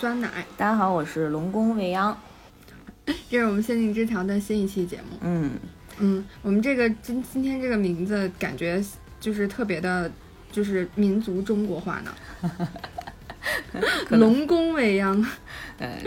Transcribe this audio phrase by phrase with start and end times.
[0.00, 0.46] 酸奶。
[0.56, 2.18] 大家好，我是龙宫未央。
[3.28, 5.18] 这是我们仙境之桥的新一期节目。
[5.20, 5.50] 嗯
[5.98, 8.82] 嗯，我们这个今今天这个名字感觉
[9.20, 10.10] 就是特别的，
[10.50, 12.14] 就是民族中国化呢。
[14.08, 15.22] 龙宫未央，
[15.76, 15.98] 呃，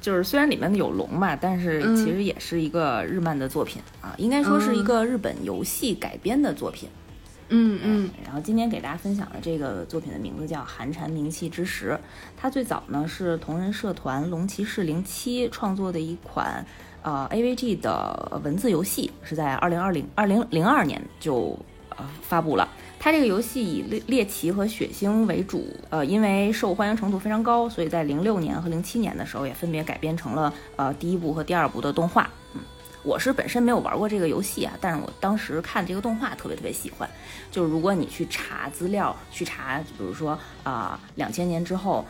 [0.00, 6.88] 就是虽然里面有龙嘛，但是其实也是一个日漫的作品啊，应该说是一个日本游戏改编的作品。
[6.88, 7.03] 嗯
[7.48, 8.10] 嗯嗯。
[8.24, 11.90] 然后今天给大家分享的这个作品的名字叫《寒蝉鸣泣之时》，
[12.36, 16.64] 它最早呢是同人社团龙骑士零七创作的一款
[17.02, 21.58] 呃 AVG 的文字游戏，是在二零二零二零零二年就
[21.90, 22.68] 呃发布了。
[22.98, 32.30] 它这个游戏以猎猎奇和血腥为主，呃，因为受欢迎程度非常高，所以在零六年和零七年的时候也分别改编成了呃第一部和第二部的动画。
[32.54, 32.62] 嗯，
[33.04, 37.08] 我是本身没有玩过这个游戏啊，但是我当时看这个动画特别特别喜欢。
[37.50, 42.04] 就是如果你去查资料，去查，比如说啊两千年之后，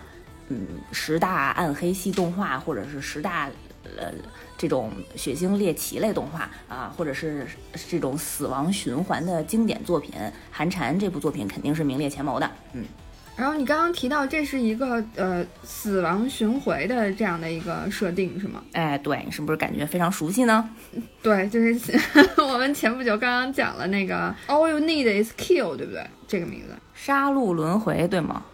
[0.48, 3.50] 嗯十大暗黑系动画，或者是十大
[3.98, 4.12] 呃。
[4.56, 7.44] 这种血腥猎奇类动画啊，或者是
[7.88, 10.14] 这种死亡循环的经典作品，
[10.50, 12.48] 《寒蝉》这部作品肯定是名列前茅的。
[12.72, 12.84] 嗯，
[13.36, 18.62] 然后你刚刚提到这是一个呃死亡巡回的这样的一个设定是吗？
[18.72, 20.70] 哎，对，你是不是感觉非常熟悉呢？
[21.20, 21.98] 对，就是
[22.40, 26.06] 我们前不久刚刚讲了那个 All You Need Is Kill，对不对？
[26.28, 28.44] 这个名字，杀戮轮回，对吗？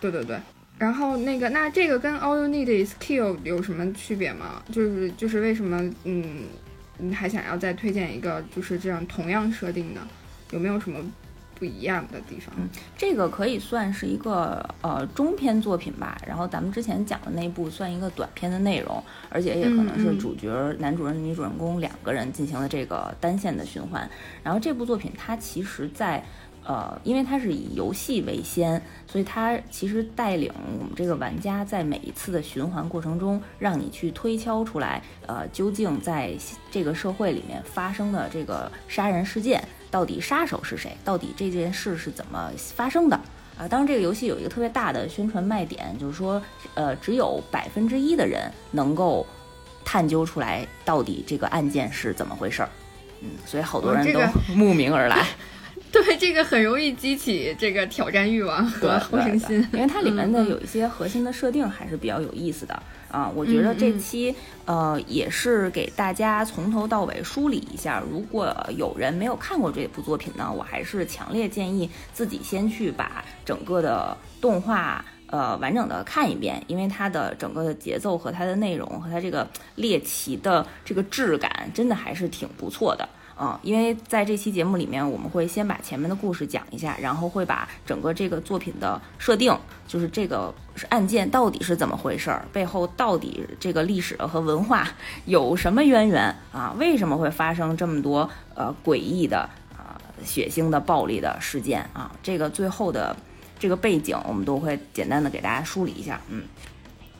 [0.00, 0.38] 对对对。
[0.76, 4.62] 然后那个，那这个跟 All You Need Is Kill 有什么区别吗？
[4.70, 6.42] 就是就是为什么，嗯，
[6.98, 10.00] 你还想要再推荐一个就是这样同样设定的，
[10.50, 11.00] 有没有什么
[11.54, 12.54] 不一样的地方？
[12.58, 16.16] 嗯，这个可以算是一个呃中篇作品吧。
[16.26, 24.08] 然后咱们之前讲的那部算一个短篇的内容，而且也可能是主角男主人、女主人公两个人进行了这个单线的循环。
[24.42, 26.24] 然后这部作品它其实在。
[26.66, 30.50] 呃，因为它是以游戏为先，所以它其实带领
[30.80, 36.34] 我们这个玩家在每一次的循环过程中，让你去推敲出来，呃，究竟在
[36.70, 39.62] 这个社会里面发生的这个杀人事件，
[39.94, 40.90] 到底杀手是谁？
[41.04, 43.14] 到底这件事是怎么发生的？
[43.56, 46.42] 啊，当然这个游戏有一个特别大的宣传卖点，就是说，
[46.74, 49.24] 呃，只有百分之一的人能够
[49.84, 52.68] 探究出来到底这个案件是怎么回事儿。
[53.20, 54.18] 嗯，所以好多人都
[54.52, 55.24] 慕名而来。
[56.02, 63.30] 对这个很容易激起这个挑战欲望和好胜心，因为它里面的有一些核心的设定还是比较有意思的啊。
[63.34, 64.34] 我觉得这期
[64.64, 68.02] 呃也是给大家从头到尾梳理一下。
[68.10, 83.08] 如果有人没有看过这部作品呢，我还是强烈建议自己先去把整个的动画呃完整的看一遍，因为它的整个的节奏和它的内容和它这个猎奇的这个质感真的还是挺不错的。
[83.40, 89.52] 嗯，因为在这期节目里面，我们会先把前面的故事讲一下，然后会把整个这个作品的设定，
[89.88, 90.54] 就是这个
[90.88, 94.88] 案件到底是怎么回事儿，背后到底这个历史和文化
[95.26, 96.72] 有什么渊源啊？
[96.78, 99.40] 为什么会发生这么多呃诡异的
[99.76, 102.10] 啊血腥的暴力的事件啊？
[102.22, 103.16] 这个最后的
[103.58, 106.20] 这个背景，我们都会简单的给大家梳理一下。
[106.28, 106.44] 嗯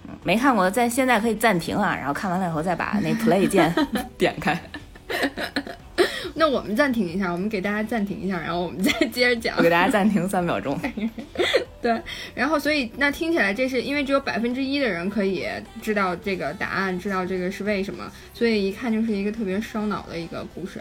[0.07, 3.75] 嗯，没看过的在现在可以暂停啊，然后看完了以后再把那 play 键
[4.17, 4.61] 点开。
[6.37, 9.57] 那我们暂停一下，我们给大家暂停一下，然后我们再接着讲。
[9.57, 10.79] 我给大家暂停三秒钟。
[11.81, 12.01] 对，
[12.35, 15.47] 然后所以那听起来这是因为只有百分之一的人可以
[15.83, 20.81] 知道这个答案，知道这个是为什么，所以一看就是一个特别烧脑的一个故事。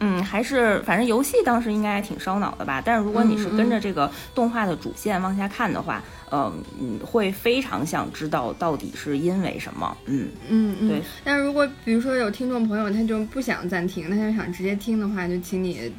[0.00, 2.82] 嗯，还是反正游戏当时应该还挺烧脑的吧。
[2.84, 9.96] 但是如果你是跟着这个动画的主线往下看的话，嗯，会非常想知道到底是因为什么。
[10.06, 10.88] 嗯嗯嗯。
[10.88, 11.02] 对。
[11.24, 15.92] 但如果比如说有听众朋友他就不想暂停，他就想直接听的话，就请你。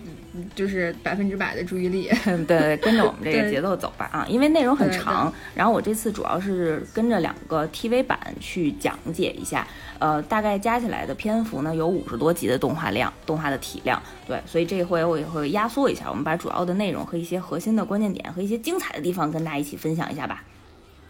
[0.53, 2.11] 就是百分之百的注意力，
[2.47, 4.23] 对，跟着我们这个 节奏走吧啊！
[4.29, 9.67] 因为内容很长，然后我这次主要是跟着两个 TV 版去讲解一下，
[9.97, 20.43] 呃，大概加起来的篇幅呢有五十多集的动画量，动画的体量，对，所以这回我也会压缩一下，我们把主要的内容和一些核心的关键点和一些精彩的地方跟大家一起分享一下吧。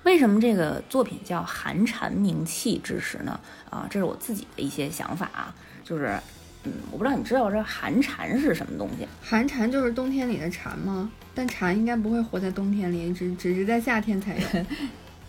[0.03, 3.39] 为什么这个作品叫寒蝉鸣泣之时呢？
[3.69, 6.19] 啊，这是我自己的一些想法啊，就是。
[6.63, 9.07] 嗯，我不知道你知道这寒蝉是什么东西？
[9.21, 11.09] 寒蝉就是冬天里的蝉吗？
[11.33, 14.65] 但蝉应该不会活在冬天里，只只是在夏天才有。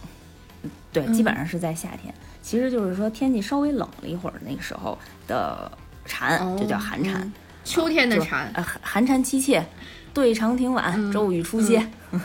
[0.90, 2.12] 对，基本上是在夏天。
[2.42, 4.98] 其实就是说天气稍微冷了一会儿，那个时候
[5.28, 5.70] 的
[6.06, 7.30] 蝉就叫寒蝉。
[7.62, 9.64] 秋天的蝉啊，寒蝉凄切，
[10.12, 11.86] 对长亭晚，骤雨初歇。
[12.10, 12.20] 嗯，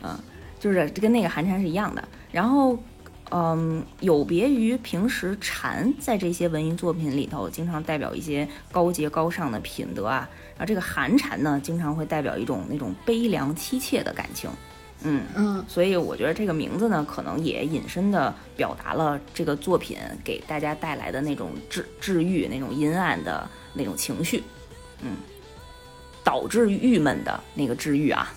[0.66, 2.02] 就是跟那个寒蝉是一样的。
[2.32, 2.76] 然后。
[3.32, 14.48] 嗯，有别于平时蝉在这些文艺作品里头，经常代表一些高洁高尚的品德啊，然后这个寒蝉呢，经常会代表一种那种悲凉凄切的感情。
[15.02, 24.44] 嗯嗯所以我觉得这个名字呢，可能也隐身的表达了这个作品给大家带来的那种治治愈、那种阴暗的那种情绪，
[25.02, 25.16] 嗯，
[26.22, 28.32] 导致郁闷的那个治愈啊，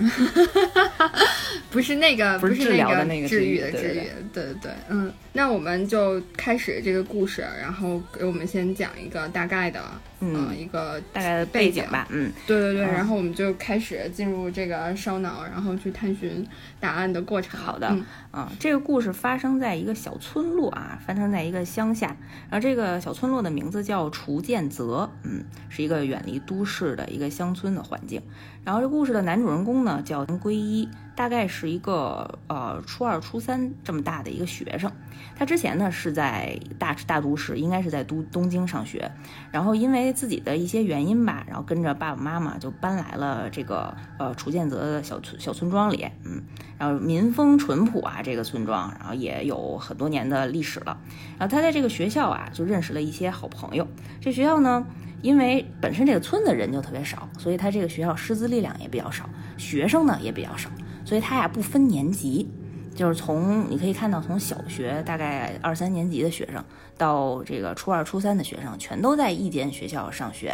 [1.70, 9.80] 不是那个，不是是治疗的那个治治愈的治愈，对对对，嗯，那我们就开始这个故事，然后给我们先讲一个大概的，
[10.20, 16.46] 嗯呃一个大概的背景吧，嗯对对对，嗯然后我们就开始进入这个烧脑，然后去探寻
[16.78, 17.58] 答案的过程。
[17.60, 22.16] 好的嗯啊，这个故事发生在一个小村落啊，发生在一个乡下，
[22.50, 28.20] 然后这个小村落的名字叫楚建泽，嗯，是一个远离都市的一个乡村的环境。
[28.62, 30.86] 然后这故事的男主人公呢叫归一，
[31.20, 34.90] 大概是一个呃初二、初三这么大的一个学生。
[35.36, 39.12] 他之前呢是在大大都市，应该是在都东京上学，
[39.52, 46.42] 然后因为自己的一些原因吧，然后跟着爸爸妈妈就搬来了这个呃楚建泽的小村小村庄里，嗯，
[46.78, 50.96] 然后民风淳朴啊，这个村庄，然后也有很多年的历史了。
[51.38, 53.86] 然后他在这个学校啊，就认识了一些好朋友。
[54.22, 54.86] 这学校呢，
[55.20, 59.28] 因为本身这个村子人就特别少，所以他这个学校师资力量也比较少，
[59.58, 60.70] 学生呢也比较少，
[61.10, 62.48] 所以他呀不分年级。
[62.94, 66.62] 就是从你可以看到，从小学大概二三年级的学生，
[66.98, 70.48] 到这个初二、初三的学生，全都在一间学校上学，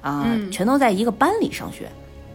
[0.00, 1.88] 啊、嗯全都在一个班里上学，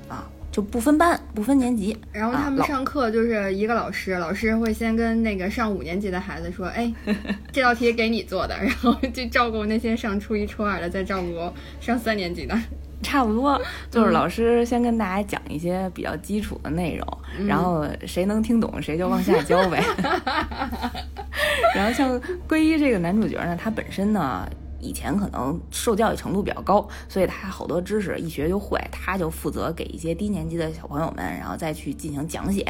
[0.07, 1.97] 啊，就不分班、不分年级。
[2.13, 6.93] 然后他们上课就是一个老师，老师会先跟那个上五年级的孩子说：“哎，
[7.51, 11.51] 这道题给你做的。”然后就照顾那些上初一、初二的，再照顾
[11.81, 12.57] 上三年级的。
[13.03, 13.59] 差不多，
[13.89, 19.83] 就是老师先跟大家讲一些比较基础的内容，然后谁能听懂谁就往下教呗。
[21.75, 24.47] 然后像归一这个男主角呢，他本身呢
[24.81, 32.65] 以前可能受教育程度比较高，所以他好多知识一学就会，他就负责给一些低年级的小朋友们，然后再去进行讲解。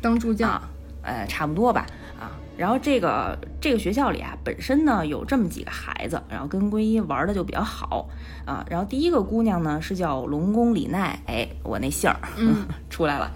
[0.00, 0.70] 当助教，啊，
[1.02, 1.86] 呃，差不多吧，
[2.18, 8.08] 啊，然后这个这个学校里啊，本身呢有这么几个孩子，然后跟归一玩的就比较好
[8.44, 13.30] 啊，然后第一个姑娘呢是叫龙宫李奈，哎，我那姓儿、嗯 出来了，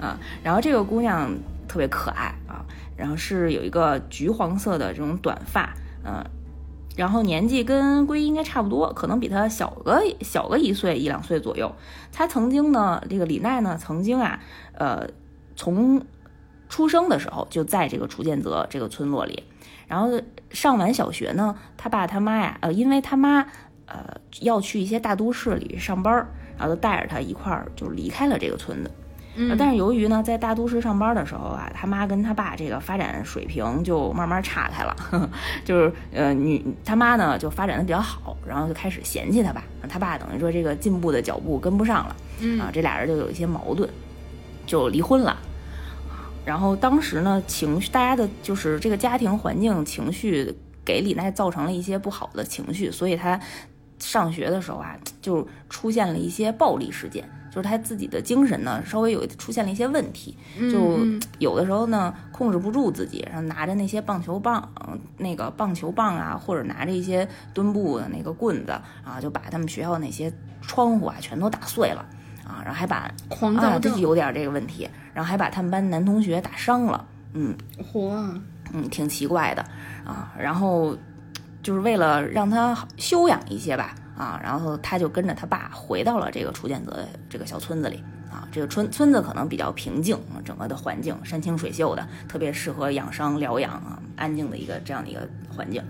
[0.00, 1.30] 啊，然后这个姑娘
[1.68, 2.64] 特别可爱啊，
[2.96, 5.72] 然后是有一个橘黄色的这种短发，
[6.04, 6.24] 嗯、
[6.96, 11.72] 然后年纪跟归一应该差不多，可能比她小个小个一岁一两岁左右。
[12.10, 14.40] 她曾经呢，这个李奈呢，曾经啊，
[14.72, 15.08] 呃，
[15.56, 16.02] 从
[16.68, 19.42] 出生的时候就在这个楚建泽这个村落里，
[19.86, 20.20] 然后
[20.50, 23.46] 上完小学呢，他爸他妈呀，呃，因为他妈
[23.86, 24.02] 呃
[24.40, 26.26] 要去一些大都市里上班儿，
[26.58, 28.90] 然后就带着他一块儿就离开了这个村子。
[29.36, 35.28] 嗯，但是由于呢，在大都市上班的时候啊，他妈跟他爸这个发展水平就慢慢岔开了，呵 呵
[35.64, 43.90] 就是呃女他妈呢就发展的比较好，然后就开始嫌弃他爸，他爸等于说这个进步的脚步跟不上了，嗯啊，这俩人就有一些矛盾，
[44.66, 45.36] 就离婚了。
[46.44, 50.54] 然后当时呢，情绪大家的就是这个家庭环境情绪
[50.84, 53.40] 给李奈造成了一些不好的情绪，所以他
[53.98, 60.36] 上学的时候啊，就出现了一些暴力事件，就是他自己的精神呢稍微有出现了一些问题，
[60.70, 61.20] 就嗯。
[61.38, 72.04] 有的时候呢控制不住自己，然后拿着那些棒球棒，嗯那个棒球棒啊，或者拿着一些墩布的那个棍子啊，就把他们学校那些窗户啊全都打碎了
[72.46, 77.56] 啊，然后还把啊，狂躁症这就，有点这个问题，然后还把他们班男同学打伤了，嗯
[77.92, 78.12] 嚯，
[78.72, 79.64] 嗯，挺奇怪的
[80.04, 80.32] 啊。
[80.38, 80.96] 然后
[81.62, 88.02] 就是为了让他休养一些吧，啊，然后他就跟着他爸回到了这个楚建泽的这个小村子里。
[88.34, 95.20] 啊，这个村村子可能比较平静，整个的环境山清水秀的，特别适合养伤疗养啊，安静的一个这样的一个
[95.56, 95.80] 环境，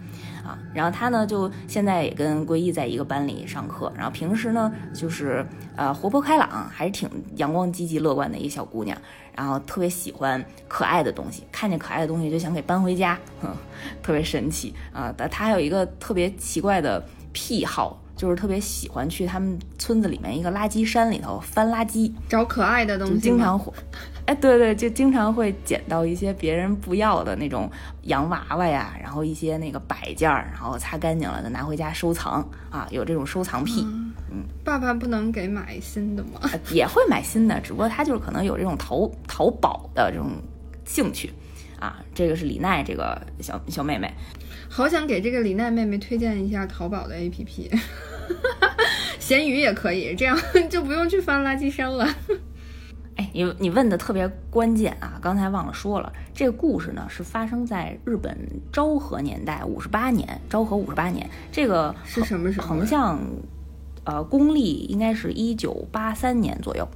[0.45, 8.95] 啊，然后他呢就现在也跟归一在一个班里上课，然后平时呢就是呃活泼开朗，还是挺阳光积极乐观的一个小姑娘，
[9.35, 13.49] 然后特别喜欢可爱的东西，看见可爱的东西就想给搬回家，哼，
[14.05, 15.11] 特别神奇啊！
[15.17, 17.99] 但他还有一个特别奇怪的癖好。
[18.25, 23.71] 就是特别喜欢去他们村子里面一个垃圾山里头翻垃圾，找可爱的东西，经常会，
[24.25, 27.71] 哎，对对，就经常会捡到一些别人不要的那种
[28.05, 32.41] 洋娃娃呀，然后一些那个摆件儿，然后擦干净了再拿回家收藏
[32.71, 33.83] 啊，有这种收藏癖，
[34.33, 36.41] 嗯爸爸不能给买新的吗？
[36.45, 40.31] 呃也会买新的，只不过他就是可能有这种淘淘宝的这种
[40.87, 41.31] 兴趣
[41.79, 42.03] 啊。
[42.15, 44.11] 这个是李奈这个小小妹妹，
[44.71, 47.71] 好想给这个李奈妹妹推荐一下淘宝的 APP，
[49.19, 50.37] 闲鱼也可以，这样
[50.69, 52.07] 就不用去翻垃圾山了。
[53.17, 55.19] 哎，你你问的特别关键啊！
[55.23, 58.37] 刚才忘了说了，这个故事呢是发生在日本
[58.73, 63.21] 昭和年代五十八年，昭和五十八年，这个是什么时候横向，
[64.05, 66.89] 呃，公历应该是一九八三年左右。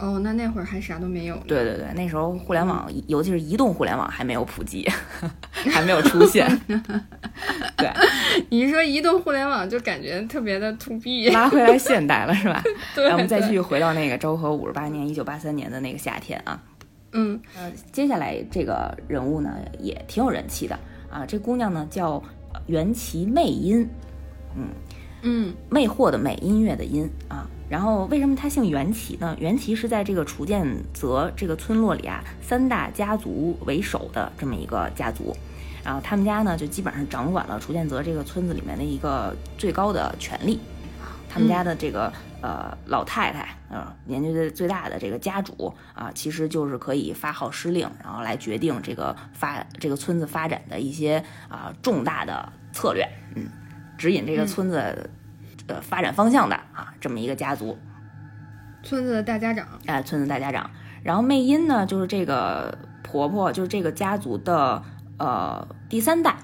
[0.00, 1.36] 哦，那那会儿还啥都没有。
[1.46, 4.88] 对对对，那时候互联网，尤其是移动互联网还没有普及，
[5.50, 6.48] 还没有出现。
[7.76, 7.90] 对，
[8.48, 11.28] 你一说移动互联网，就感觉特别的 to B。
[11.30, 12.62] 拉回来现代了是吧？
[12.94, 13.10] 对。
[13.10, 16.62] 我们再继续回到那个昭和五十八年，一九八三年的那个夏天啊。
[17.12, 17.40] 嗯。
[17.56, 19.50] 呃，接下来这个人物呢
[19.80, 20.78] 也挺有人气的
[21.10, 22.22] 啊，这姑娘呢叫
[22.66, 23.88] 袁其魅音，
[24.56, 24.68] 嗯
[25.22, 27.48] 嗯，魅惑的魅，音乐的音啊。
[27.68, 29.36] 然后为什么他姓袁齐呢？
[29.38, 35.36] 袁齐是在这个楚建泽这个村落里啊，三大家族为首的这么一个家族，
[35.84, 40.58] 然后他们家呢就基本上掌管了楚建泽这个村子里面的一个最高的权力。
[41.28, 42.10] 他们家的这个
[42.40, 53.46] 呃老太太，呃年纪最最大的这个家主啊，其实就是可以发号施令，然后来决定这个发这个村子发展的一些啊重大的策略，嗯，
[53.98, 55.10] 指引这个村子。
[55.68, 57.78] 呃，发展方向的啊，这么一个家族，
[58.82, 60.70] 村子的大家长，哎，村子大家长。
[61.04, 64.82] 然后魅音呢，就是这个婆婆，就是这个家族的
[65.18, 66.34] 呃第三代。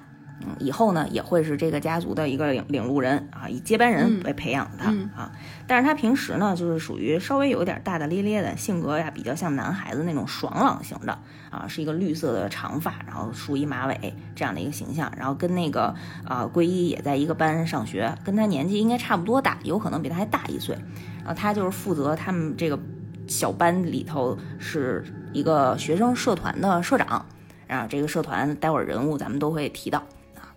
[0.40, 4.84] 嗯，以后呢也会是这个家族的一个领领路人啊，以接班人为培养的
[5.16, 5.30] 啊。
[5.66, 11.16] 但是他平时呢，就是属于稍微有一点大大咧咧的性格呀，比较像男孩子那种爽朗型的
[11.50, 15.10] 啊，是一个绿色的长发，然后梳一马尾这样的一个形象。
[15.16, 15.94] 然后跟那个
[16.26, 20.76] 啊桂一也在一个班上学，跟他年纪应该差不多大，有可能比他还大一岁。
[21.18, 22.78] 然后他就是负责他们这个
[23.26, 27.24] 小班里头是一个学生社团的社长。
[27.66, 30.02] 啊这个社团待会儿人物咱们都会提到。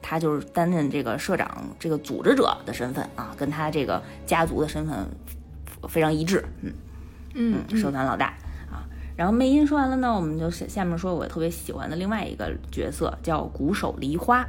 [0.09, 5.05] 他就是担任这个社长，这个组织者的身份啊，跟他这个家族的身份
[5.89, 6.41] 非常一致。
[6.61, 6.71] 嗯
[7.33, 8.27] 嗯，社团老大
[8.71, 8.87] 啊。
[9.17, 14.47] 然后魅音说完了呢，我们就下下面说我特别喜欢的另外一个角色，叫鼓手梨花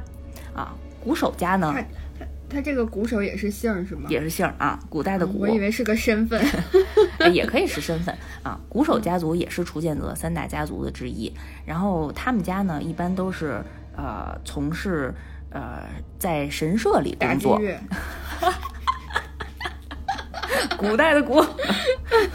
[0.55, 0.73] 啊。
[1.03, 1.81] 鼓手家呢，他
[2.17, 4.03] 他他这个鼓手也是姓是吗？
[4.07, 5.39] 也是姓啊，古代的鼓。
[5.39, 6.41] 我以为是个身份，
[7.33, 8.57] 也可以是身份啊。
[8.69, 11.29] 鼓手家族也是楚建泽三大家族的之一。
[11.65, 13.61] 然后他们家呢，一般都是
[13.97, 15.13] 呃从事。
[15.51, 15.81] 呃，
[16.17, 17.59] 在神社里工作，
[20.77, 21.43] 古代的古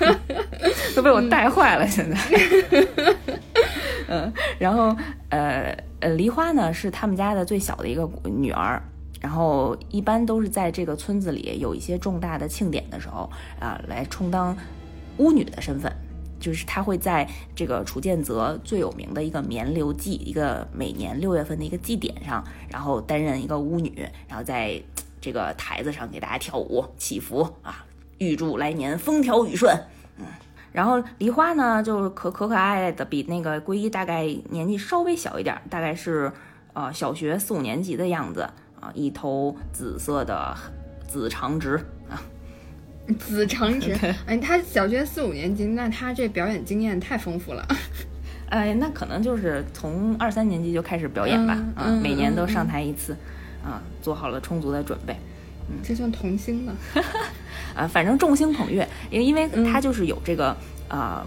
[0.94, 1.86] 都被我带坏了。
[1.86, 2.16] 现在，
[4.08, 4.94] 嗯， 然后
[5.30, 8.80] 呃呃，梨花呢是他们家的最小的一个女儿，
[9.20, 13.30] 然后一般都是在这个村子里有一些重大的庆典的时候
[13.60, 14.56] 啊，来充当
[15.16, 15.90] 巫女的身份。
[16.44, 24.78] 就是他会在这个楚建泽最有名的一个绵流祭，一个每年六月份的一个祭典上，然后担任一个巫女，然后在
[25.22, 27.86] 这个台子上给大家跳舞祈福啊，
[28.18, 29.74] 预祝来年风调雨顺。
[30.18, 30.26] 嗯，
[30.70, 36.30] 然后梨花呢，就是可可可爱爱的，比那个归一大概年纪稍微小一点，大概是
[36.74, 38.42] 呃小学四五年级的样子
[38.78, 40.54] 啊，一头紫色的
[41.08, 41.76] 紫长直
[42.10, 42.20] 啊。
[43.18, 43.92] 子长直，
[44.26, 47.66] 哎，他小学四五年级，那他这表演经验太丰富了。
[48.48, 53.16] 哎，那可能就是从二三年级就开始表演吧，啊，每年都上台一次，
[53.64, 55.16] 啊，做好了充足的准备。
[55.68, 56.72] 嗯，这算童星吗？
[57.74, 60.56] 啊，反正众星捧月，因为因为他就是有这个
[60.88, 61.26] 啊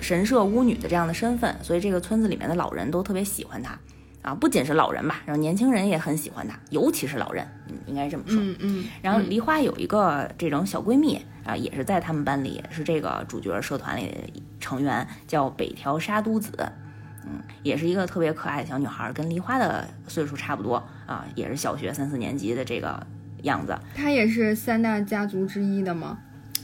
[0.00, 3.78] 神社巫女的这样的身份，所以这个村子里面的老人都特别喜欢他。
[4.26, 8.36] 啊，不仅是老人吧，然后年轻人也很喜欢她，尤其是老人，嗯，应该这么说。
[8.42, 8.84] 嗯嗯。
[9.00, 16.50] 然后梨花有一个这种小闺蜜啊，也是在他们班里，是这个主角社团里的成员，叫北条沙都子，
[17.24, 23.00] 嗯，也是一个特别可爱的小女孩，跟梨花的岁数差不多啊，也是小学三四年级的这个
[23.44, 23.78] 样子。
[23.94, 26.18] 她也是三大家族之一的吗？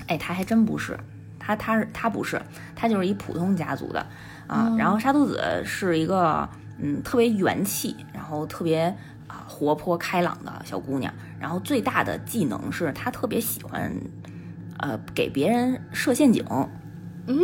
[0.09, 0.99] 哎，她还真不是，
[1.39, 2.43] 她她是她不是，
[2.75, 4.05] 她就是一普通家族的
[4.49, 4.75] 啊。
[4.77, 6.49] 然后沙都子是一个。
[6.79, 8.85] 嗯，特别元气，然后特别
[9.27, 11.13] 啊活泼开朗的小姑娘。
[11.41, 13.93] 然后最大的技能是她特别喜欢，
[14.79, 16.45] 呃，给别人设陷阱。
[17.27, 17.39] 嗯，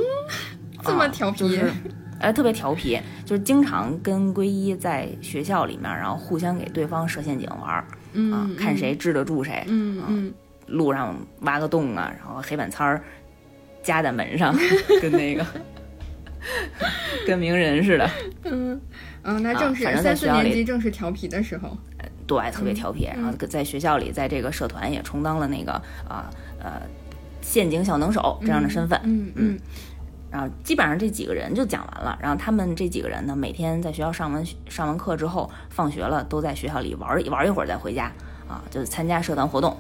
[0.83, 1.73] 这么调皮，就是
[2.21, 7.85] 呃特别调皮，就是经常跟归一在学校里面，然后互相给对方设陷阱玩儿。
[8.13, 9.65] 嗯，看谁治得住谁。
[9.69, 10.35] 嗯嗯，
[10.67, 13.03] 路上挖个洞啊，然后黑板擦儿
[13.83, 14.55] 夹在门上，
[15.03, 15.45] 跟那个
[17.27, 18.11] 跟名人似的。
[18.45, 18.81] 嗯。
[19.29, 21.77] 嗯，那正是三四年级正是调皮的时候，
[22.27, 23.05] 对，特别调皮。
[23.05, 25.73] 然后在学校里，在这个社团也充当了那个
[26.09, 26.81] 啊呃
[27.43, 28.99] 陷阱小能手这样的身份。
[29.05, 29.59] 嗯嗯。
[30.31, 32.19] 然后基本上这几个人就讲完了。
[32.23, 38.11] 然后他们这几个人呢，每天在学校上完上完课之后，放学了都在学校里玩玩一会儿再回家
[38.49, 39.77] 啊，就是参加社团活动。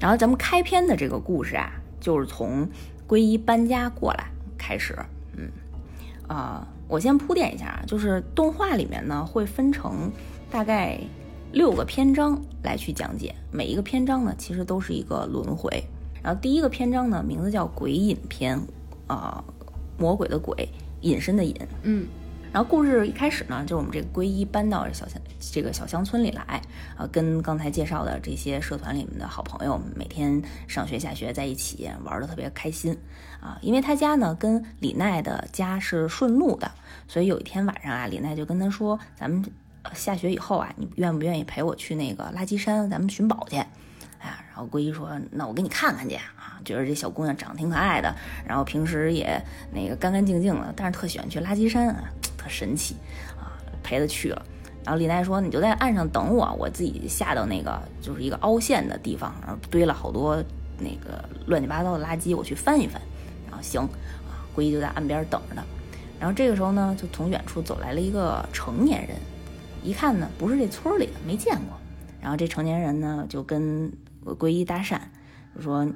[0.00, 2.68] 然后咱们开篇的这个故事啊，就是从
[3.08, 4.96] 归一搬家过来开始。
[5.36, 5.50] 嗯
[6.28, 6.64] 啊。
[6.92, 10.12] 我先铺垫一下啊，就是动画里面呢会分成
[10.50, 11.00] 大概
[11.50, 15.82] 六个篇章来去讲解，每一个篇章呢其实都是一个轮回。
[16.22, 18.60] 然后第一个篇章呢名字叫鬼隐篇，
[19.06, 19.42] 呃，
[19.96, 20.68] 魔鬼的鬼，
[21.00, 21.56] 隐身的隐。
[21.82, 22.06] 嗯。
[22.52, 26.60] 然后故事一开始呢，就是我们这个皈依搬到小乡这个小乡村里来，
[26.96, 32.94] 啊，跟刚才介绍的这些社团里面的好朋友，每天上学下学在一起玩的特别开心，
[33.40, 36.70] 啊，因为他家呢跟李奈的家是顺路的，
[37.08, 39.42] 所以有一天晚上啊，李奈就跟他说：“咱们
[39.94, 43.56] 下学以后啊，你愿不愿意陪我去那个垃圾山，咱们寻宝去？”
[44.20, 48.14] 哎，然后皈依说：“那我给你看看去啊，觉得这小姑娘长得挺可爱的，
[48.46, 49.42] 然后平时也
[49.72, 52.04] 那个干干净净的，但是特喜欢去垃圾山啊。”
[52.42, 52.96] 特神奇
[53.38, 54.42] 啊，陪他去了。
[54.84, 60.42] 然后李奈说：“你就在岸上等我，我自己下到那个就是一个凹陷的地方，然后堆了好多
[60.76, 63.00] 那个乱七八糟的垃圾，我去翻一翻。”
[63.46, 65.62] 然后行啊，皈依就在岸边等着他。
[66.18, 69.16] 然后这个时候呢，就从远处走来了一个成年人，
[69.84, 71.78] 一看呢不是这村里的，没见过。
[72.20, 73.92] 然后这成年人呢就跟
[74.24, 74.98] 皈依搭讪，
[75.54, 75.88] 就说：“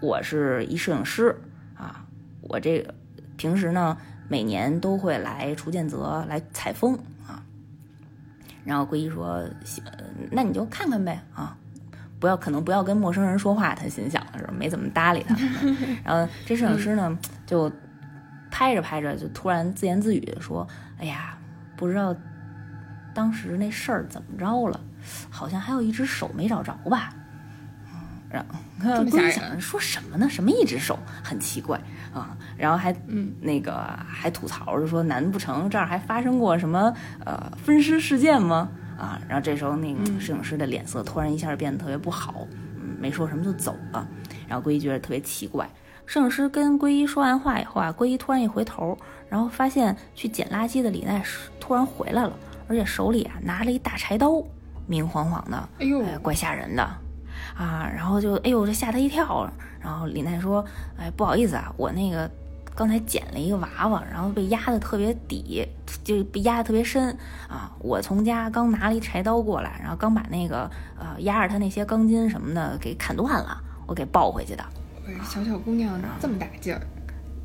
[0.00, 1.36] 我是一摄影师
[1.74, 2.06] 啊，
[2.42, 2.94] 我这个
[3.36, 7.42] 平时呢。”每年都会来楚建泽来采风啊，
[8.64, 9.44] 然后皈依说
[10.30, 11.56] ：“那你就看看呗啊，
[12.18, 15.36] 不要可能不要跟陌生人说话。”他心想的是没怎么搭理他。
[16.04, 17.70] 然后这摄影师呢就
[18.50, 20.66] 拍着拍着就突然自言自语的说
[20.98, 21.36] ：“哎呀，
[21.76, 22.14] 不知道
[23.12, 24.80] 当时那事儿怎么着了，
[25.30, 27.14] 好像还有一只手没找着吧。”
[28.80, 30.28] 这么想说什么呢？
[30.28, 30.98] 什么一只手？
[31.22, 31.80] 很奇怪
[32.12, 32.36] 啊！
[32.56, 33.74] 然后还嗯，那个
[34.06, 39.20] 还吐槽就说：“难不成这儿还发生过什么呃分尸事件吗？”啊！
[39.28, 44.06] 然后这时候那个摄影师的脸色突然一下变得特别不好，嗯，没说什么就走了。
[44.46, 45.68] 然后皈依觉得特别奇怪。
[46.06, 48.96] 摄影师跟龟一说完话以后啊，龟一突然一回头，
[49.28, 51.22] 然后发现去捡垃圾的李奈
[51.58, 52.32] 突然回来了，
[52.68, 54.42] 而且手里啊拿了一大柴刀，
[54.86, 57.03] 明晃晃的，哎呦，怪吓人的。
[57.56, 59.50] 啊，然后就哎呦，这吓他一跳。
[59.80, 60.64] 然后李奈说
[60.96, 62.28] ：“哎，不好意思啊，我那个
[62.74, 65.68] 刚才捡了一个娃娃，然后被压的特别底，
[66.02, 67.10] 就被压的特别深
[67.48, 67.70] 啊。
[67.80, 74.64] 我从家刚拿了一柴刀过来，然后刚把那个呃压着他那些钢筋什么的给砍断了，我给抱回去的。
[75.22, 76.80] 小小姑娘这么大劲儿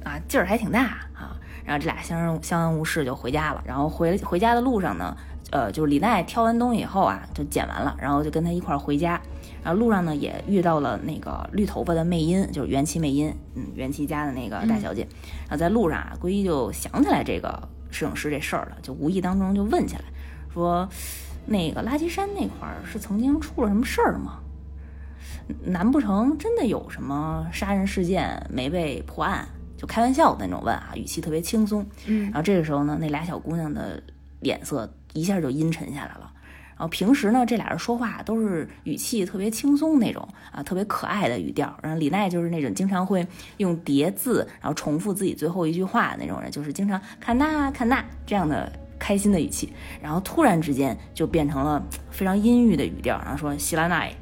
[0.06, 0.82] 啊，劲儿还挺大
[1.14, 1.36] 啊。
[1.66, 3.62] 然后这俩相相安无事就回家了。
[3.66, 5.16] 然后回回家的路上呢，
[5.52, 9.20] 呃，就是李奈挑完东西以后啊，就捡完了，然后就跟他一块儿回家。”
[9.64, 15.08] 然后路上呢也遇到了那个绿头发的魅音，就是元气魅音，嗯，元气家的那个大小姐。
[15.42, 20.04] 然后在路上啊，皈依就想起来这个摄影师这事儿了，就无意当中就问起来，
[20.54, 20.88] 说
[21.46, 24.40] 那个垃圾山那块儿是曾经出了什么事儿吗？
[25.64, 29.48] 难不成真的有什么杀人事件没被破案？
[29.76, 31.86] 就开玩笑的那种问啊，语气特别轻松。
[32.06, 34.02] 嗯，然后这个时候呢，那俩小姑娘的
[34.42, 36.29] 脸色一下就阴沉下来了。
[36.80, 41.78] 然后平时呢，这俩人说话都是语气特别轻松那种啊，特别可爱的语调。
[41.84, 49.74] 然后李奈就是那种经常会用叠字，然后重复自己最后一句话的那种人，就是经常看那看那这样的开心的语气。
[50.02, 54.16] 然后突然之间就变成了非常阴郁的语调，然后说希拉奈，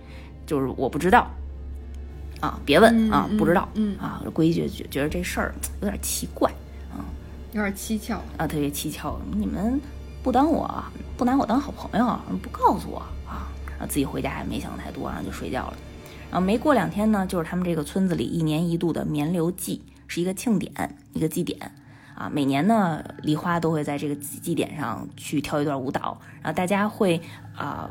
[0.47, 1.29] 就是我不知道
[2.39, 4.23] 啊，别问啊，不知道啊。
[4.33, 6.49] 规矩觉觉得这事儿有点奇怪
[6.89, 7.05] 啊，
[7.51, 9.21] 有点蹊跷啊，特别蹊跷。
[9.35, 9.79] 你们。
[10.27, 10.69] 不当我
[11.15, 15.77] 不拿我当好朋友，不告诉我啊，然后自己回家也没想太多，然后就睡觉了。
[16.29, 21.71] 然后没过两天呢，就是他们这个村子里一年一度的绵流祭，是一个庆典，一个祭典
[22.13, 22.29] 啊。
[22.29, 27.21] 每年呢，梨花都会在这个祭典上去跳一段舞蹈，然后大家会
[27.55, 27.89] 啊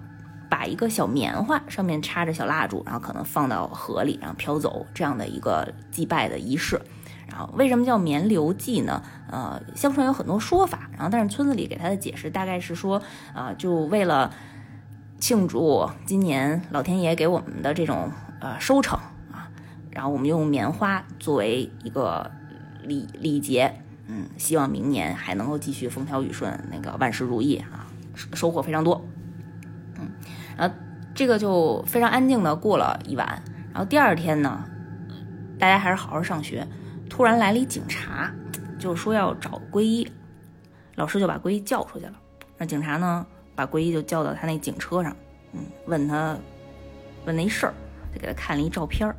[0.50, 6.78] 把一个小棉花上面插着小蜡烛，然后可能放到河里，然后飘走这样的一个祭拜的仪式。
[7.28, 9.02] 然后为什么叫棉流祭呢？
[9.28, 13.02] 呃，相传有很多说法，然后但是村子里给他的解释大概是说，
[13.34, 14.32] 啊，就为了
[15.18, 18.10] 庆祝今年老天爷给我们的这种
[18.40, 18.98] 呃收成
[19.32, 19.50] 啊，
[19.90, 22.30] 然后我们用棉花作为一个
[22.82, 29.04] 礼礼节，嗯，希望明年还能够继续风调雨顺，那个万事如意啊，收获非常多，
[29.98, 30.08] 嗯，
[30.56, 30.74] 然后
[31.12, 34.64] 这个就非常安静的过了一晚，然后第二天呢，
[35.58, 36.66] 大家还是好好上学。
[37.16, 38.30] 突然来了一警察，
[38.78, 40.06] 就说要找皈依，
[40.96, 42.12] 老师就把皈依叫出去了。
[42.58, 45.16] 那警察呢，把皈依就叫到他那警车上，
[45.54, 46.36] 嗯，问他
[47.24, 47.74] 问那事儿，
[48.12, 49.10] 就给他看了一照片，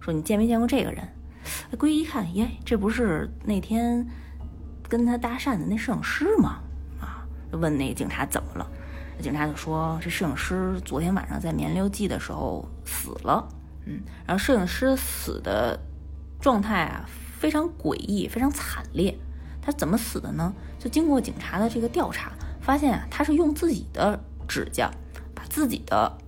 [0.00, 1.08] 说你见没见过这个人？
[1.78, 4.04] 皈依一看，耶，这不是那天
[4.88, 6.58] 跟他搭讪的那摄影师吗？
[7.00, 8.68] 啊，就问那警察怎么了？
[9.20, 13.48] 警察就说这摄影师昨天晚上在绵流记的时候死了，
[13.86, 15.78] 嗯，然后摄影师死的
[16.40, 17.08] 状态啊。
[17.38, 19.16] 非常诡异，非常惨烈。
[19.60, 20.52] 他怎么死的呢？
[20.78, 24.90] 就经过警察的这个调查，发现啊，他是用自己的指甲
[25.34, 26.18] 把自己的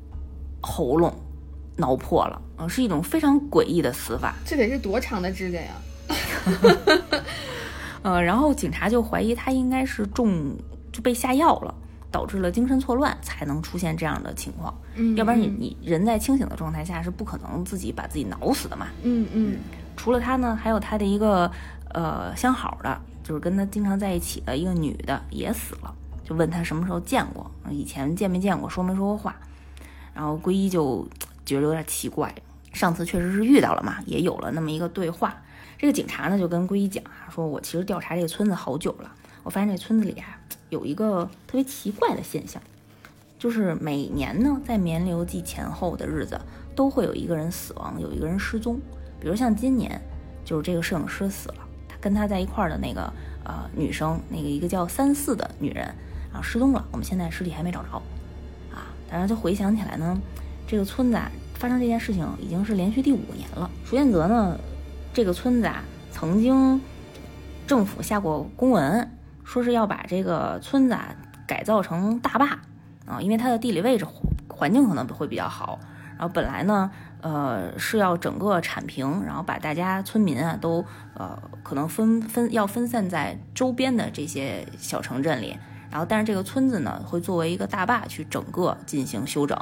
[0.63, 1.15] 喉咙
[1.77, 4.35] 挠破了，嗯，是一种非常诡异的死法。
[4.45, 5.75] 这得是多长的指甲呀？
[8.03, 10.57] 呃，然后警察就怀疑他应该是中
[10.91, 11.75] 就被下药了，
[12.11, 14.73] 导致了精神错乱，才能出现这样的情况。
[14.95, 18.87] 嗯，要不然你嗯你人在清醒的状态下是不可能自己把自己挠死的嘛。
[19.03, 19.59] 嗯嗯
[19.97, 21.51] 除了他呢，还有他的一个
[21.93, 29.35] 呃相好的，就是跟他经常在一起的一个女的也死了，就问他什么时候见过，以前见没见过，说没说过话。
[30.15, 31.07] 然后归一就
[31.45, 32.35] 觉得有点奇怪，
[32.73, 35.37] 上次确实是遇到了嘛，也有了那么一个对话。
[35.79, 42.63] 这个警察呢就跟归一讲啊，说我其实调查这个村子好久了，我发现这村子里啊有一个特别奇怪的现象，
[43.39, 46.41] 就是每年呢在绵流季前后的日子
[46.75, 48.81] 都会有一个人死亡，有一个人失踪。
[49.21, 50.01] 比如像今年，
[50.45, 51.57] 就是这个摄影师死了，
[51.89, 53.13] 他跟他在一块儿的那个
[53.45, 55.85] 呃女生，那个一个叫三四的女人
[56.33, 57.91] 啊失踪了，我们现在尸体还没找着
[58.75, 58.93] 啊。
[59.11, 60.21] 然后就回想起来呢，
[60.67, 63.71] 这个村子啊发生这件事情已经是连续第五年了。
[63.85, 64.59] 舒彦泽呢，
[65.13, 66.81] 这个村子啊曾经
[67.67, 69.11] 政府下过公文，
[69.45, 71.15] 说是要把这个村子啊
[71.47, 72.47] 改造成大坝
[73.07, 74.07] 啊，因为它的地理位置
[74.49, 75.79] 环境可能会比较好。
[76.19, 76.91] 然后本来呢，
[77.27, 80.85] 呃是要整个铲平，然后把大家村民啊都
[81.15, 85.59] 呃可能分分要分散在周边的这些小城镇里，
[85.91, 89.59] 然后但是这个村子呢会作为一个大坝去整个进行修整。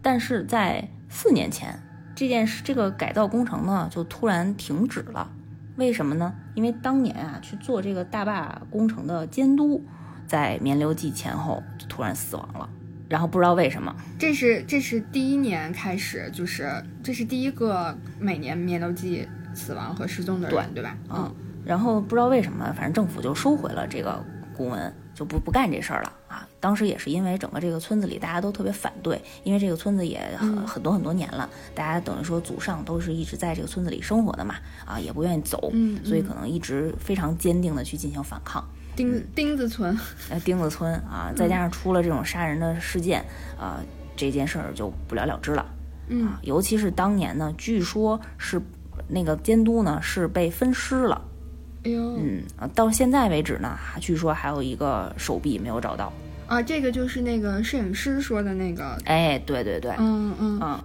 [0.00, 1.82] 但是在四年前，
[2.14, 5.28] 这件事这个改造工程呢就突然停止了，
[5.74, 6.32] 为什么呢？
[6.54, 9.84] 因为当年啊去做这个大坝工程的监督，
[10.28, 12.70] 在绵流季前后就突然死亡了，
[13.08, 13.94] 然后不知道为什么。
[14.18, 16.70] 这是这是第一年开始，就是
[17.02, 20.96] 这是第一个每年面流季死亡和失踪的人，对吧？
[21.08, 24.22] 嗯，然后不知道为什么，反正政府就收回了这个
[24.56, 26.46] 公文，就不不干这事儿了啊。
[26.60, 38.68] 当时也是因为整个这个村子里大家都特别反对，因为这个村子也很、嗯很多很多年了，大家等于说祖上都是一直在这个村子里生活的嘛，啊，也不愿意走，嗯嗯所以可能一直非常坚定的去进行反抗。
[38.98, 39.96] 钉钉子村，
[40.28, 43.24] 呃，钉子村啊，再加上出了这种杀人的事件，
[43.58, 43.80] 啊，
[44.16, 45.64] 这件事儿就不了了之了。
[46.08, 48.60] 嗯啊，尤其是当年呢，据说是
[49.06, 51.22] 那个监督呢是被分尸了，
[51.84, 56.12] 哎呦，嗯，啊到现在为止呢，还据说还有一个手臂没有找到。
[56.46, 60.80] 啊，这个就是那个摄影师说的那个，哎，对对对，嗯嗯嗯。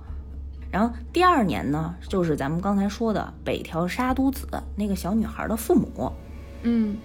[0.69, 6.12] 然后第二年呢，就是咱们刚才说的北条沙都子那个小女孩的父母，
[6.63, 6.97] 嗯，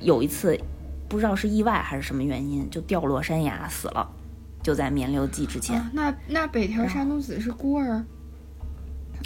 [0.00, 0.58] 有一次
[1.08, 4.10] 不知道是意外还是什么原因，就掉落山崖死了，
[4.62, 5.80] 就在绵流季之前。
[5.80, 8.04] 啊，那那北条沙都子是孤儿，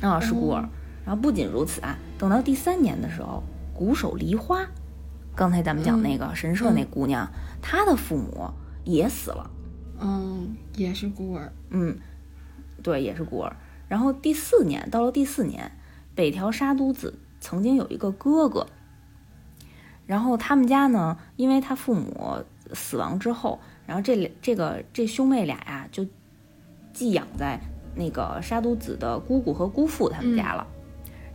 [0.03, 0.69] 啊，是孤儿哦。
[1.05, 3.43] 然后不仅如此啊，等到第三年的时候，
[3.75, 4.67] 鼓手梨花，
[5.35, 7.29] 刚才咱们讲那个神社那姑娘，
[7.63, 8.51] 她的父母
[8.85, 9.51] 也死了。
[9.99, 11.99] 嗯，也是孤儿，嗯，
[12.83, 13.57] 对，也是孤儿。
[13.89, 15.73] 然后第四年，到了第四年，
[16.15, 18.67] 北条沙都子曾经有一个哥哥，
[20.11, 22.37] 然后他们家呢，因为他父母
[22.75, 26.05] 死亡之后，然后这俩这个这兄妹俩呀，就
[26.93, 27.61] 寄养在
[27.95, 30.67] 那个沙都子的姑姑和姑父他们家了。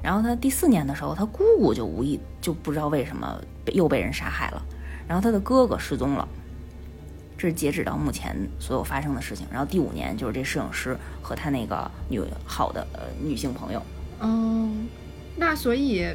[0.04, 4.62] 然后他第四年的时候，他姑姑就无意就不知道为什么被又被人杀害了，
[5.08, 6.28] 然后他的哥哥失踪了。
[7.38, 9.48] 这是截止到目前所有发生的事情。
[9.50, 13.82] 然后第五年就是这摄影师和他那个女好的呃女性朋友，
[14.20, 14.86] 嗯，
[15.38, 16.06] 那所以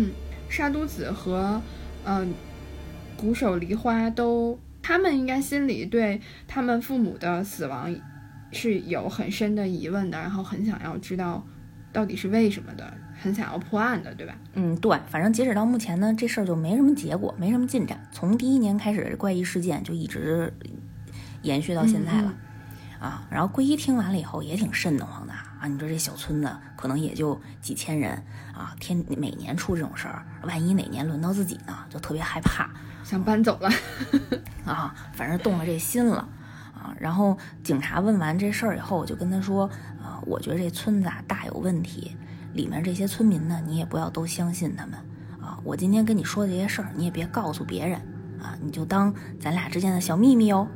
[0.50, 1.58] 沙都子和
[2.04, 2.34] 嗯、
[3.16, 7.94] 鼓手梨花都，他们应该心里对他们父母的死亡
[8.50, 11.44] 是有很深的疑问的，然后很想要知道
[11.92, 14.36] 到底是为什么的，很想要破案的，对吧？
[14.54, 18.00] 嗯，对，反正截止到目前呢，这事儿就没什么结果，没什么进展。
[18.10, 20.52] 从第一年开始，怪异事件就一直
[21.42, 22.34] 延续到现在了。
[22.98, 25.68] 啊，然后桂一听完了以后也挺瘆得慌的啊！
[25.68, 28.20] 你说这小村子可能也就几千人
[28.52, 32.68] 啊，天每年出这种事儿，万一哪年轮到自己呢，就特别害怕
[33.04, 33.70] 想搬走了，
[34.66, 36.28] 啊，反正动了这心了
[36.74, 36.92] 啊。
[36.98, 39.70] 然后警察问完这事儿以后，我就跟他说
[40.02, 42.16] 啊，我觉得这村子啊大有问题，
[42.54, 44.98] 里面这些村民呢，你也不要都相信他们
[45.40, 45.56] 啊。
[45.62, 48.00] 我今天跟你说的这些事儿，你也别告诉别人
[48.42, 50.66] 啊，你就当咱俩之间的小秘密哦。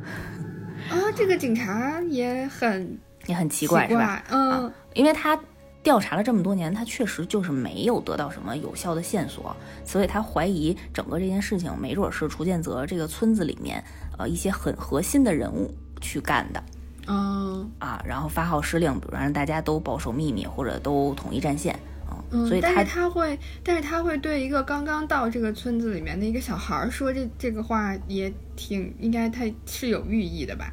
[0.91, 2.97] 啊，这个警察也很
[3.27, 4.23] 也很奇奇怪是吧？
[4.31, 5.39] 嗯、啊，因为他
[5.83, 13.83] 调查了这么多年，他确实就是没有得到什么有效的线索，所以他怀疑整个这件事情没准是楚建泽这个村子里面
[14.19, 16.63] 呃一些很核心的人物去干的
[17.07, 21.73] 嗯啊，然后发号施令，比如让大家都保守秘密或者都统一战线
[22.05, 30.73] 啊，嗯，所以他但是他会，但是他会对一个刚刚到这个村子里面的一个小孩儿说这这个话，也挺应该他是有寓意的吧？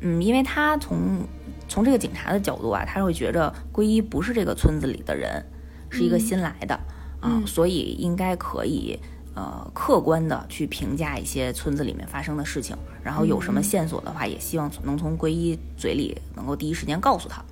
[0.00, 1.26] 嗯，因为他从
[1.72, 5.42] 从这个警察的角度啊，他会觉着归一不是这个村子里的人，
[5.88, 9.00] 是一个新来的、啊，嗯所以应该可以
[9.34, 17.42] 呃客观的去评价一些村子里面发生的事情，然后有什么嗯线索的话，也希望能从归一嘴里能够第一时间告诉他。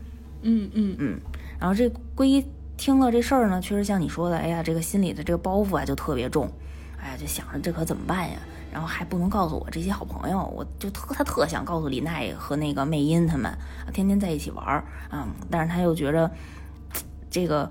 [0.42, 1.18] 嗯嗯
[1.59, 2.44] 然后这归一
[2.76, 6.52] 听了这事儿呢，确实像你说的，哎呀，这个心里的这个包袱啊就特别重，
[7.00, 8.37] 哎呀，就想着这可怎么办呀？
[8.72, 16.30] 然后还不能告诉我这些好朋友，我就特他特想告诉李奈和那个魅音他们，啊天天在一起玩儿，嗯，但是他又觉着
[17.30, 17.70] 这个，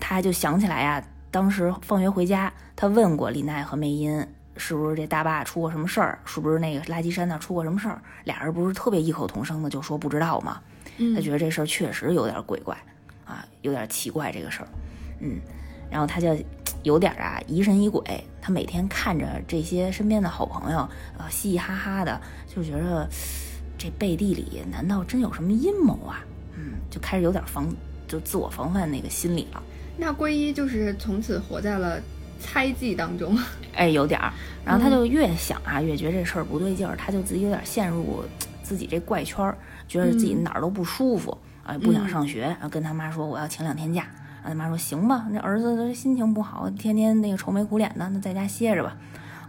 [0.00, 4.26] 他就想起来呀、当时放学回家，他问过李奈和魅音。
[4.60, 6.18] 是不是这大坝出过什么事儿？
[6.24, 8.02] 是不是那个垃圾山那出过什么事儿？
[8.24, 10.60] 俩人不是特别异口同声的就说不知道吗？
[10.96, 12.76] 嗯，他觉得这事儿确实有点鬼怪
[13.24, 14.68] 啊，有点奇怪这个事儿，
[15.20, 15.38] 嗯，
[15.88, 16.36] 然后他就
[16.82, 18.02] 有点啊疑神疑鬼。
[18.40, 20.88] 他每天看着这些身边的好朋友，
[21.18, 23.06] 呃嘻嘻哈哈的，就觉得
[23.76, 26.24] 这背地里难道真有什么阴谋啊？
[26.56, 27.68] 嗯，就开始有点防，
[28.06, 29.62] 就自我防范那个心理了。
[29.98, 32.00] 那皈依就是从此活在了
[32.40, 33.36] 猜忌当中。
[33.74, 34.32] 哎，有点儿。
[34.64, 38.24] 然后他就越想啊，越觉得这事儿不对劲儿，他就自己有点陷入
[38.62, 44.06] 自己这怪圈儿，觉得自己哪儿都不舒服啊，不想上学，然后跟他妈说我要请两天假。
[44.48, 48.96] 他妈说行吧，那儿子心情不好，天天那个愁眉苦脸的，那在家歇着吧。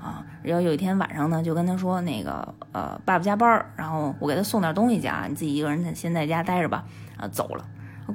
[0.02, 6.86] 啊，然后有一天晚上呢，就跟他说那个呃，爸爸加班，然后我给他送点东西去啊，你自己一个人先在家待着吧。
[7.18, 7.66] 啊，走了。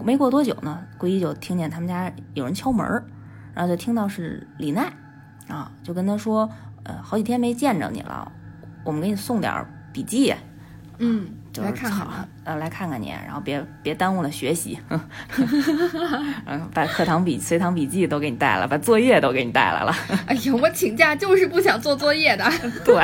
[0.02, 2.86] 没过多久呢，桂一就听见他们家有人敲门，
[3.54, 4.92] 然后就听到是李奈，
[5.46, 6.48] 啊，就跟他说，
[6.84, 8.32] 呃，好几天没见着你了，
[8.82, 10.34] 我们给你送点笔记，
[10.98, 12.28] 嗯，就是来看看好他。
[12.50, 14.78] 呃，来看看你，然后别别耽误了学习，
[16.46, 19.94] 嗯，把课堂笔、随堂笔记都给你带了，把作业都给你带来了，
[20.26, 22.44] 哎呀，我请假就是不想做作业的。
[22.84, 22.96] 对，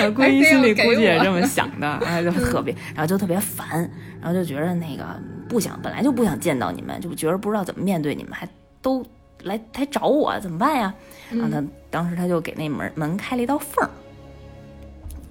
[0.00, 3.88] 然后桂一心里估计也这么想的，哎，就特别，然后就特别烦，
[4.20, 5.04] 然后就觉得那个
[5.48, 8.48] 不想，本来就不想见到你们，就觉得不知道怎么面对你们，还
[8.80, 9.04] 都
[9.42, 10.94] 来来找我，怎么办呀？
[11.30, 13.90] 然后他当时他就给那门门开了一道缝儿，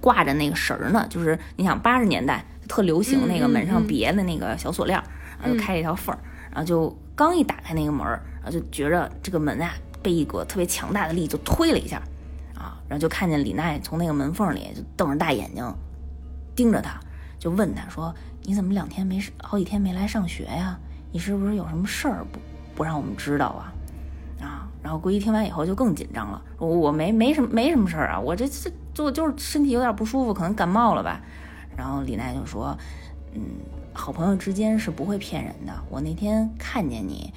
[0.08, 5.04] 挂着那个绳儿呢，就是你想八十年代特流行那个门上嗯别的那个小锁链儿，
[5.38, 6.18] 然后就开了一条缝儿，
[6.50, 9.70] 然后就刚一打开那个门儿，然后就觉着这个门啊
[10.02, 11.98] 被一股特别强大的力就推了一下，
[12.54, 15.70] 啊，然后就看见李奈从那个门缝里就瞪着大眼睛
[16.56, 16.98] 盯着他，
[17.38, 20.78] 就问他说：“你怎么两天没好几天没来上学呀？
[21.12, 22.40] 你是不是有什么事儿不
[22.74, 23.70] 不让我们知道啊？”
[24.88, 31.20] 啊，然后桂一听完以后就更紧张了，我我没没什么没什么事儿啊，我这这就就是身体有点不舒服，可能感冒了吧。
[31.76, 32.74] 然后李奈就说
[33.34, 33.42] ：“嗯，
[33.92, 35.72] 好朋友之间是不会骗人的。
[35.90, 37.34] 我那天看见你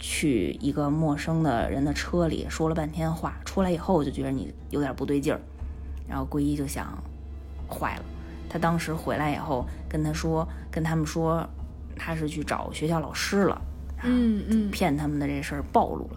[0.00, 5.40] 去一个陌生的人的车里说了半天话，出来以后我就觉得你有点不对劲儿。
[6.08, 6.98] 然后桂一就想，
[7.70, 8.02] 坏了。
[8.50, 11.48] 他当时回来以后跟他说，跟他们说
[11.94, 13.62] 他是去找学校老师了。”
[14.06, 16.16] 嗯嗯骗他们的这事儿暴露了。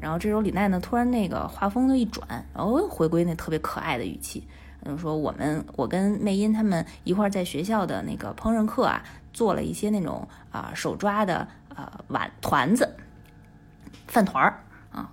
[0.00, 4.46] 然后这时候李奈呢，突然那个画风就一转，然后又回归那特别可爱的语气，
[4.84, 12.96] 就说我们我跟魅音他们一块儿在学校的那个烹饪课啊，做了一些那种啊、手抓的呃碗团子、
[14.06, 15.10] 饭团儿啊，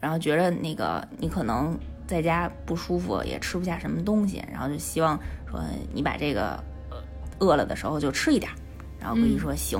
[0.00, 5.18] 然后觉得那个你可能在家不舒服，也吃不下什么东西，然后就希望
[5.50, 5.60] 说
[5.92, 6.52] 你把这个
[6.90, 6.96] 呃
[7.40, 8.54] 饿了的时候就吃一点儿。
[9.00, 9.78] 然后桂一说、行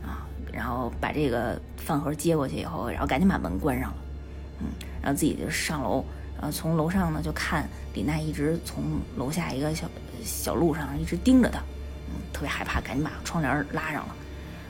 [0.00, 3.99] 啊，然后把这个饭盒接过去以后，然后赶紧把门关上了，嗯，
[5.02, 6.04] 然后自己就上楼，
[6.36, 8.82] 然后从楼上呢就看李娜一直从
[9.16, 9.88] 楼下一个小
[10.24, 11.58] 小路上一直盯着他，
[12.08, 14.14] 嗯，特别害怕，赶紧把窗帘拉上了，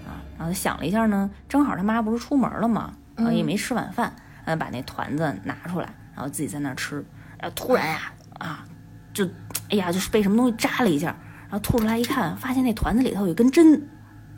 [0.07, 2.95] 啊，然后他想了一下呢，正好他妈不是出门了吗？
[3.17, 4.15] 然后也没吃晚饭，
[4.45, 7.05] 嗯，把那团子拿出来，然后自己在那儿吃，
[7.39, 8.65] 然后突然呀，啊，
[9.13, 9.27] 就
[9.71, 11.15] 哎呀，就是被什么东西扎了一下。
[11.51, 13.89] 然后吐出来一看，发现那团子里头有根针，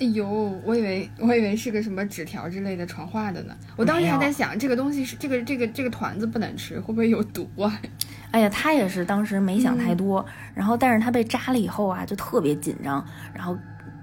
[0.00, 0.26] 哎呦，
[0.64, 3.54] 我以为我以为是个什么纸条之类的传话的呢。
[3.76, 7.80] 我当时还在想，这个东西是这个这个这个团子不能吃，会不会有毒啊？
[8.32, 10.24] 哎呀，他也是当时没想太多，
[10.54, 13.56] 然后但是他被扎了以后啊，就特别紧张，然后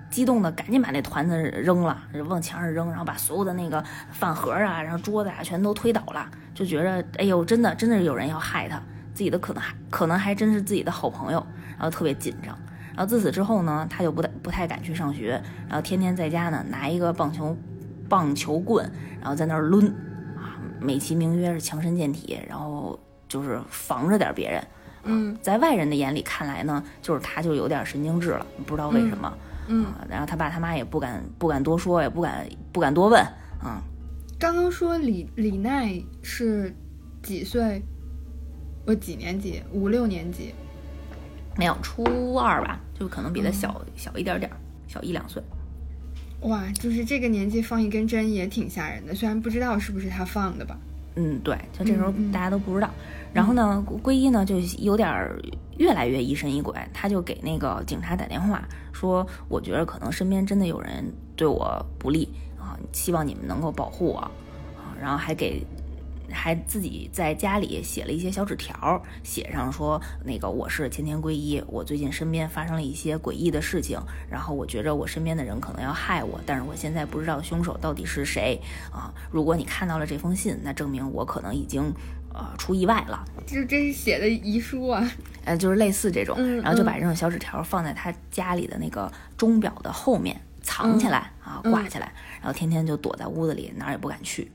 [0.09, 8.81] 激动的赶紧把那团子扔了，往墙上扔，然后把所有的那个饭盒啊，然后桌子啊全都推倒了，就觉着哎呦，真的真的是有人要害他，
[9.13, 12.57] 自己的可能还可能还真是自己的好朋友，然后特别紧张。
[12.99, 17.55] 然后自此之后呢，他就不太不太敢去上学，然后天天在家呢拿一个棒球
[18.09, 19.87] 棒球棍，然后在那儿抡，
[20.35, 24.61] 啊，美其名曰是强身健体，然后就是防着点别人。
[25.03, 29.33] 嗯在外人的眼里看来呢，就是他就有点神经质了，不知道为什么。
[29.69, 33.25] 嗯，啊，然后他爸他妈也不敢不敢多说，也不敢不敢多问。
[33.63, 33.79] 嗯，
[34.37, 36.75] 刚刚说李李奈是
[37.23, 37.81] 几岁？
[38.85, 39.63] 我几年级？
[39.71, 40.53] 五六年级。
[41.59, 44.55] 没有初二吧，就可能比他小、嗯小一点点儿，
[44.87, 45.43] 小一两岁。
[46.43, 50.77] 哇，就是这个年纪放一根针也挺吓人的，虽然不知道是不是他放的吧。
[51.15, 52.89] 嗯，对，就这时候大家都不知道。
[53.33, 55.37] 然后呢，归一呢就有点儿
[55.77, 61.03] 越来越疑神疑鬼，他就给那个警察打电话说，我觉得可能身边真的有人
[61.35, 64.31] 对我不利啊，希望你们能够保护我啊。
[64.97, 65.61] 然后还给
[66.31, 78.59] 还自己在家里写了一些小纸条，写上说那个我是前田归一，我最近身边发生了一些诡异的事情，然后我觉着我身边的人可能要害我，但是我现在不知道凶手到底是谁
[78.91, 79.13] 啊。
[79.31, 81.93] 如果你看到了这封信，那证明我可能已经
[82.33, 85.11] 呃出意外了，这这是写的遗书啊，
[85.45, 94.51] 呃，就是类似这种，嗯然后就把这种小纸条放在他家里的那个钟表的后面藏起来、啊，嗯挂起来，然后天天就躲在屋子里，哪儿也不敢去。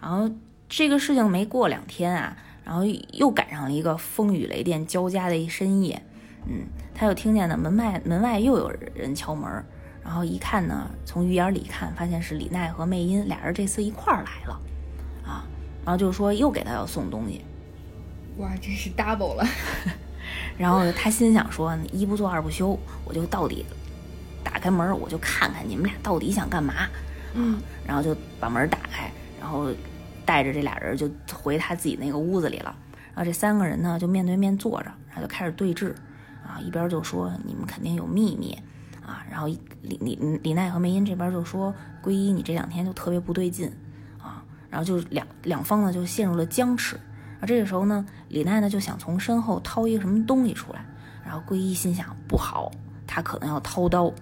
[0.00, 0.30] 然后
[0.70, 6.00] 这个事情没过两天啊，然后又赶上了一个风雨雷电交加的一深夜，
[6.46, 6.62] 嗯，
[6.94, 9.50] 他又听见呢门外门外又有人敲门，
[10.04, 14.60] 然后一看呢，从鱼眼里看，发现是李奈和魅音俩人这次一块儿来了，
[15.26, 15.44] 啊，
[15.84, 17.44] 然后就说又给他要送东西，
[18.38, 19.44] 哇，真是 double 了。
[20.56, 23.64] 然后他心想说：“一不做二不休，我就到底
[24.44, 26.86] 打开门，我就看看你们俩到底想干嘛。”
[27.34, 29.68] 嗯，然后就把门打开，然后
[30.30, 32.72] 带着这俩人就回他自己那个屋子里了。
[33.08, 35.92] 然后这三个人呢就面对面坐着，然后就开始对峙，
[36.46, 38.56] 啊，一边就说你们肯定有秘密，
[39.04, 39.48] 啊，然后
[39.82, 43.68] 李李李奈和梅音这边就说归一你这两天就特别不对劲，
[44.22, 46.94] 啊，然后就两两方呢就陷入了僵持。
[46.94, 50.86] 啊这个时候呢，李奈呢就想从身后掏一个什么东西出来，
[51.24, 52.70] 然后归一心想不好，
[53.04, 54.12] 他可能要掏刀，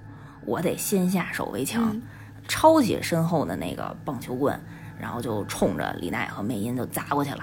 [0.46, 2.02] 我得先下手为强，嗯
[2.48, 4.58] 抄起身后的那个棒球棍，
[5.00, 7.42] 然后就冲着李奈和魅音就砸过去了，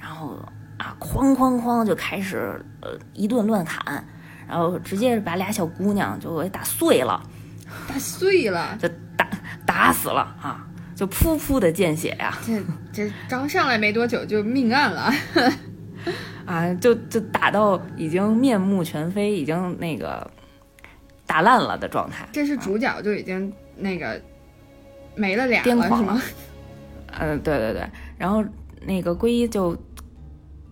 [0.00, 0.36] 然后
[0.78, 4.04] 啊哐哐哐就开始呃一顿乱砍，
[4.48, 7.22] 然后直接把俩小姑娘就给打碎了，
[7.88, 9.28] 打碎了，就打
[9.64, 12.60] 打死了啊，就噗噗的见血呀、这
[12.92, 15.12] 这刚上来没多久就命案了。
[16.44, 20.28] 啊，就就打到已经面目全非，已经那个
[21.24, 22.28] 打烂了的状态。
[22.32, 24.20] 这是主角就已经那个
[25.14, 26.18] 没了俩了，癫狂了。
[26.18, 26.22] 是吗？
[27.18, 28.44] 嗯，对对对，然后
[28.80, 29.76] 那个归一就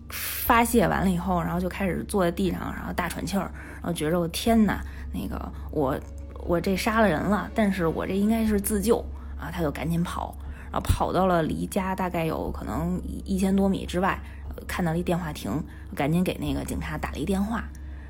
[0.09, 4.81] 发泄完了以后，然后就开始坐在地上，然后大喘气儿，然后觉着我天哪，
[5.13, 5.97] 那个我
[6.45, 8.97] 我这杀了人了，但是我这应该是自救
[9.39, 10.35] 啊，他就赶紧跑，
[10.71, 14.19] 然后跑到了离家大概有可能一千多米之外，
[14.67, 15.63] 看到了一电话亭，
[15.95, 17.63] 赶紧给那个警察打了一电话，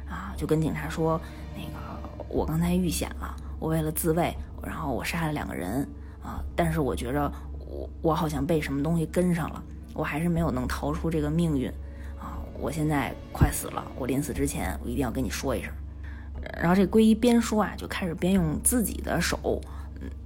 [0.09, 1.19] 啊，就跟警察说，
[1.55, 5.87] 那个我刚才遇险了，我为了自卫，然后我杀了两个人
[6.23, 7.31] 啊，但是我觉着
[7.71, 11.69] 我我好像被什么东西跟上了，我还是没有能逃出这个命运
[12.19, 15.71] 啊，我现在快死了，我临死之前我一定要跟你说一声。
[16.59, 19.61] 然后这归一边说啊，就开始边用自己的手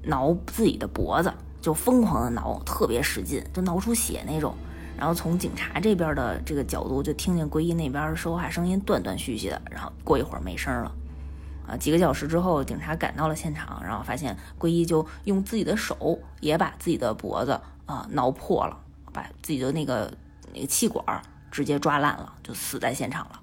[0.03, 1.31] 挠自己的脖子，
[1.61, 4.55] 就疯狂的挠，特别使劲，就挠出血那种。
[4.97, 10.91] 然后从警察这边的这个角度，就听见归一那边说话声音断断续续的，然后过一会儿没声了。
[11.67, 18.77] 啊，几个小时之后，警察赶到了现场，然后发现归一就用自己的手也把自己的脖子啊挠破了，
[19.11, 20.11] 把自己的那个
[20.53, 23.41] 那个气管直接抓烂了，就死在现场了。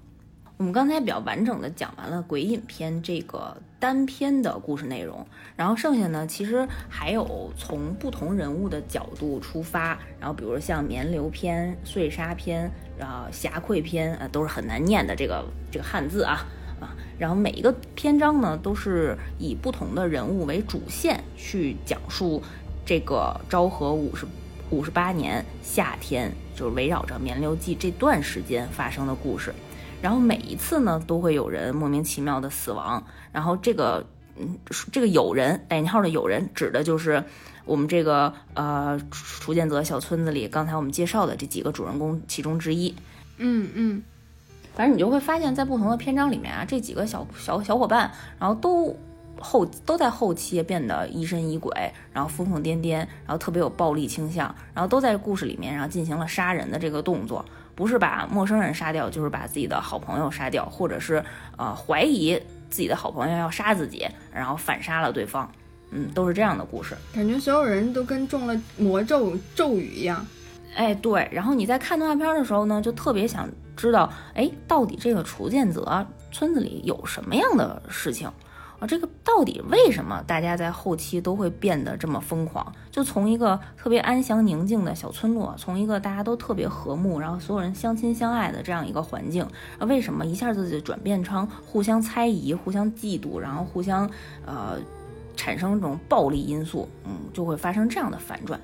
[0.57, 5.25] 我们刚才比较完整的讲完了《鬼影篇》这个单篇的故事内容，
[5.57, 16.45] 然后剩下呢，其实还有从不同人物的角度出发，然后比如像绵流篇、碎沙篇、然后侠愧篇，呃，都是很难念的这个这个汉字啊
[16.83, 22.43] 啊，然后每一个篇章呢，都是以不同的人物为主线去讲述
[22.85, 24.25] 这个昭和五十
[24.69, 29.53] 五十八年夏天，就是围绕着绵流记这段时间发生的故事。
[30.01, 33.01] 然后每一次呢，都会有人莫名其妙的死亡。
[33.31, 34.05] 然后这个，
[34.37, 34.57] 嗯，
[34.91, 37.23] 这个有人带引号的有人，指的就是
[37.63, 42.93] 我们这个呃楚建泽小村子里刚才我们介绍的这几个主人公其中之一。
[43.37, 44.03] 嗯嗯，
[44.75, 48.95] 反正你就会发现，在不同的篇章里面啊，这几个小小小伙伴，然后都
[49.39, 51.71] 后都在后期变得疑神疑鬼，
[52.11, 57.43] 然后疯疯癫癫，然后特别有暴力倾向，然后都在故事里面，然后进行了杀人的这个动作，
[57.75, 61.23] 不是把陌生人杀掉，就是把自己的好朋友杀掉，或者是
[61.57, 62.33] 呃怀疑
[62.69, 65.51] 自己的好朋友要杀自己，然后反杀了对方，
[65.91, 66.95] 嗯，都是这样的故事。
[67.13, 70.25] 感觉所有人都跟中了魔咒咒语一样。
[70.75, 78.27] 哎，对，然后你在看动画片的时候呢，就特别想知道，哎，到底这个楚建泽村子里有什么样的事情
[78.79, 78.87] 啊？
[78.87, 82.73] 这个到底为什么大家在后期都会变得这么疯狂？
[82.91, 89.43] 就从一个特别安详宁静的小村落，从一个大家都特别和睦，然后所有人相亲相爱的这样一个环境，
[89.79, 94.09] 啊，为什么一下子就转变成互相猜疑、互相嫉妒，然后互相
[94.45, 94.77] 呃
[95.35, 98.59] 产生这种暴力因素，嗯，就会发生这样的反转。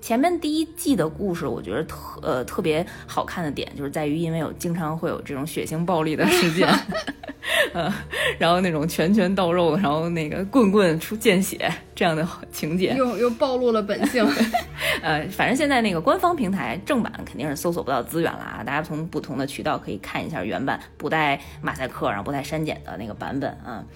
[0.00, 6.68] 前面第一季的故事，我觉得特呃特别好看的点，就是在于因为有经常会有这种血腥暴力的事件，
[7.72, 7.92] 呃，
[8.38, 14.26] 然后那种拳拳到肉，然后那个棍棍出见血这样的情节，又又暴露了本性。
[15.02, 23.78] 呃，反正现在那个官方平台正版肯定是搜索不到资源了啊，大家从不同的渠道可以看一下原版不带马赛克，然后不带删减的那个版本啊。
[23.80, 23.86] 嗯，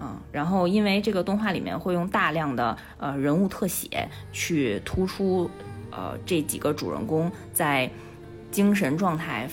[0.00, 5.48] 嗯然后因为这个动画里面会用大量的呃人物特写去突出，
[5.90, 7.88] 呃这几个主人公在
[8.50, 9.48] 精神状态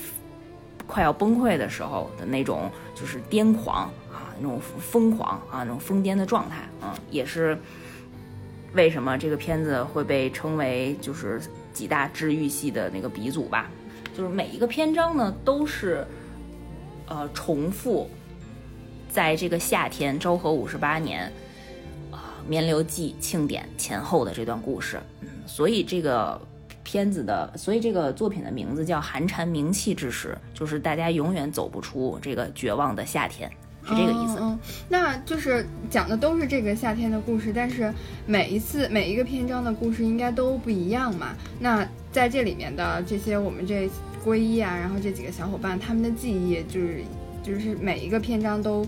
[0.87, 7.57] 快要崩溃的时候的那种就是癫狂啊，那种疯狂啊，那种疯癫的状态嗯，也是
[8.73, 11.39] 为什么这个片子会被称为就是
[11.71, 13.69] 几大治愈系的那个鼻祖吧？
[14.17, 16.05] 就是每一个篇章呢都是
[17.07, 18.09] 呃重复。
[19.11, 21.29] 在这个夏天，昭和五十八年，
[22.09, 26.39] 啊，绵流祭庆典前后的这段故事，嗯，所以这个
[26.81, 33.51] 片子的，所以这个作品的名字叫《寒蝉鸣泣之时》，就是大家永远走不出这个绝望的夏天，
[33.83, 34.37] 是这个意思。
[34.39, 34.57] 嗯，
[34.87, 37.93] 那就是讲的都是这个夏天的故事，但是
[38.25, 41.35] 每一次每一个篇章的故事应该都不一样嘛？
[41.59, 43.89] 那在这里面的这些我们这
[44.23, 47.03] 皈依啊，然后这几个小伙伴他们的记忆就是。
[47.43, 48.85] 就是每一个篇章都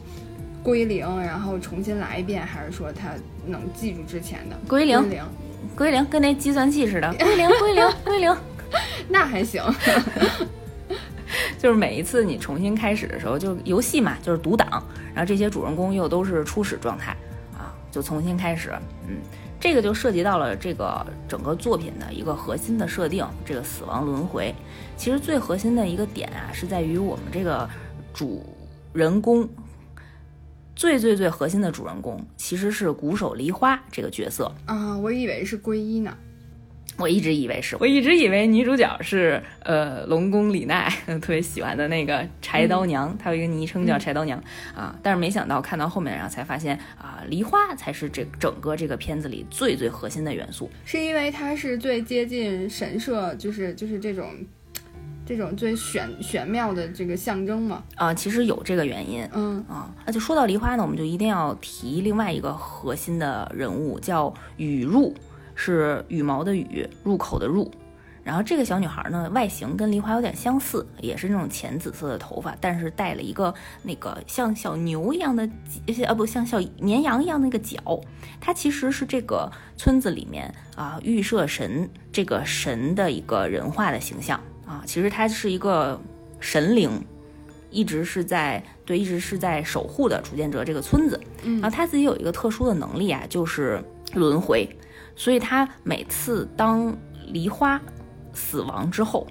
[0.62, 3.10] 归零，然后重新来一遍，还是说他
[3.46, 5.00] 能记住之前的归零？
[5.02, 5.24] 归零，
[5.76, 8.38] 归零跟那计算器似的，归零，归零， 归零，
[9.10, 9.62] 那还行。
[11.58, 14.70] 就是每一次你重新开始的时候，就游戏嘛，就是读档，
[15.14, 17.16] 然后这些主人公又都是初始状态
[17.58, 18.72] 啊，就重新开始。
[19.08, 19.18] 嗯，
[19.60, 24.54] 这个就涉及到了这个整个作品的一个核心的设定，这个死亡轮回。
[24.96, 27.68] 其实最核心的一个点啊，是在于我们这个。
[28.14, 28.46] 主
[28.94, 29.50] 人公
[30.76, 34.52] 最最最核心的主人公其实是鼓手梨花这个角色。
[34.66, 36.16] 啊，我以为是皈依呢，
[36.98, 40.88] 我一直以为是，我一直以为女主角是呃龙宫李奈
[41.22, 44.42] 特别喜欢的那个柴刀娘，她有一个昵称叫柴刀娘
[44.76, 54.30] 啊，但是没想到看到后面然后才发现啊，梨花才是这整个这个片子里最最核心的元素，是因为她是最接近神社，就是就是这种。
[55.26, 65.14] 这种最玄玄妙的这个象征嘛，啊，其实有这个原因，嗯啊，那就说到梨花呢，我们就一定要提另外一个核心的人物，叫羽入，
[65.56, 67.72] 是羽毛的羽，入口的入。
[68.24, 75.50] 然后这个小女孩呢，外形跟梨花有点相似，也是那种浅紫色的头发，但是带了一个那个像小牛一样的，
[76.06, 77.78] 呃不像小绵羊一样那个角。
[78.40, 84.40] 她其实是这个村子里面啊预设神这个神的一个人化的形象。
[84.74, 86.00] 啊，其实他是一个
[86.40, 86.90] 神灵，
[87.70, 91.20] 一直是在对，一直是在守护的楚建哲这个村子。
[91.44, 93.84] 嗯，然后他自己有一个特殊的能力啊，就是
[94.16, 94.68] 轮回，
[95.16, 96.96] 所以他每次当
[97.28, 97.80] 梨花
[98.34, 99.28] 死亡之后，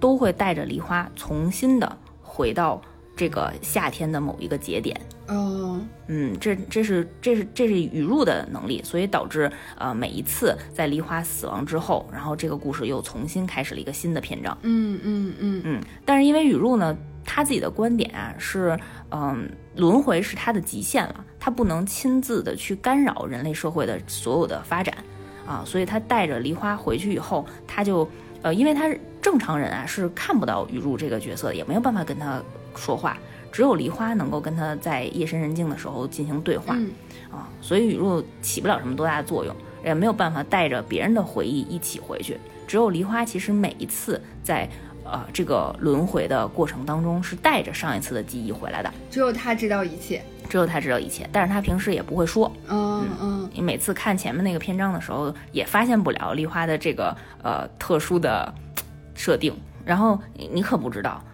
[0.00, 2.80] 都会带着梨花重新的回到。
[3.18, 4.94] 这个夏天的某一个节点，
[5.28, 14.56] 哦，嗯，这这是这是这是雨入的能力，所以导致呃每一次在梨花死亡之后，然后这个故事又重新开始了一个新的篇章。
[14.62, 15.82] 嗯嗯嗯嗯。
[16.04, 18.78] 但是因为雨入呢，他自己的观点啊是，
[19.10, 24.96] 嗯，轮回是他的极限了，他不能亲自的去干扰人类社会的所有的发展
[25.44, 28.08] 啊，所以他带着梨花回去以后，他就
[28.42, 32.40] 呃，因为他是正常人啊，是看不到雨入这个角色，也没有办法跟他。
[32.78, 33.16] 说话，
[33.56, 36.76] 只有梨花能够跟他在夜深人静的时候进行对话，
[37.30, 42.38] 啊，所以雨露起不了什么多大的作用，也没有办法带着别人的回忆一起回去。
[42.66, 44.68] 只有梨花，其实每一次在
[45.04, 48.92] 呃这个轮回的过程当中，是带着上一次的记忆回来的。
[49.10, 52.52] 只有他知道一切，只有他知道一切，但是他平时也不会说。
[52.68, 58.52] 嗯嗯，你每次看前面那个篇章的时候，也发现不了梨花的这个呃特殊的
[59.14, 59.56] 设定。
[59.82, 60.20] 然后
[60.52, 61.24] 你可不知道。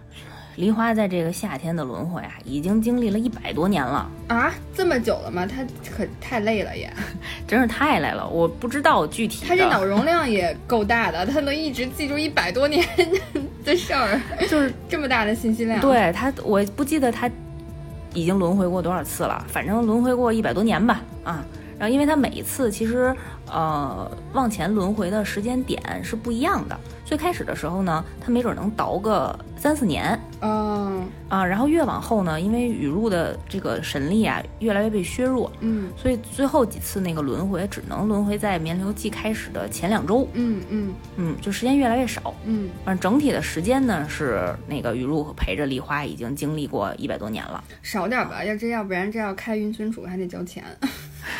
[0.55, 5.47] 梨花在这个夏天的轮回啊，已经经历了一百多年了啊，这么久了吗？
[5.47, 5.63] 他
[5.95, 6.91] 可太累了也，
[7.47, 8.27] 真是太累了。
[8.27, 9.45] 我不知道具体。
[9.47, 12.87] 他这脑容量也够大的，他能一直记住一百多年
[13.65, 15.79] 的事儿， 就是这么大的信息量。
[15.79, 17.29] 对他，我不记得他
[18.13, 21.01] 已经轮回过多少次了，反正轮回过一百多年吧。
[21.23, 21.43] 啊，
[21.79, 23.15] 然后因为他每一次其实
[23.47, 26.77] 呃往前轮回的时间点是不一样的。
[27.05, 40.93] 最开始的时候呢，他没准能倒个三四年，嗯啊，然后越往后呢，因为雨露的这个神力啊越来越被削弱，嗯，所以最后几次那个轮回只能轮回在绵流季开始的前两周，嗯嗯。
[41.17, 50.63] 嗯，就时间越来越少，嗯，反正整体的时间呢是那个雨露陪着梨花已经经历过一百多年了，少点吧，要这要不然这要开云存储还得交钱。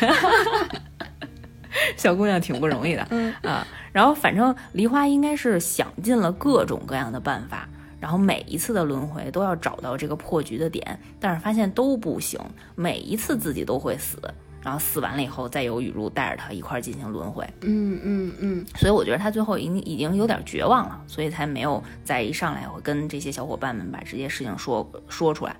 [1.96, 3.32] 小姑娘挺不容易的，嗯。
[3.42, 7.68] 啊，然后反正梨花应该是想尽了各种各样的办法，
[8.00, 12.40] 然后每一次的轮回都要找到这个破局的点，但是发现都不行，
[12.74, 14.18] 每一次自己都会死，
[14.62, 18.66] 然后死完了以后再由雨露带着他一块儿进行轮回，嗯嗯嗯。
[18.76, 25.56] 所以我觉得他最后已经已经有点绝望了，所以才没有在一上来会跟这些小伙伴们把这些事情说说出来，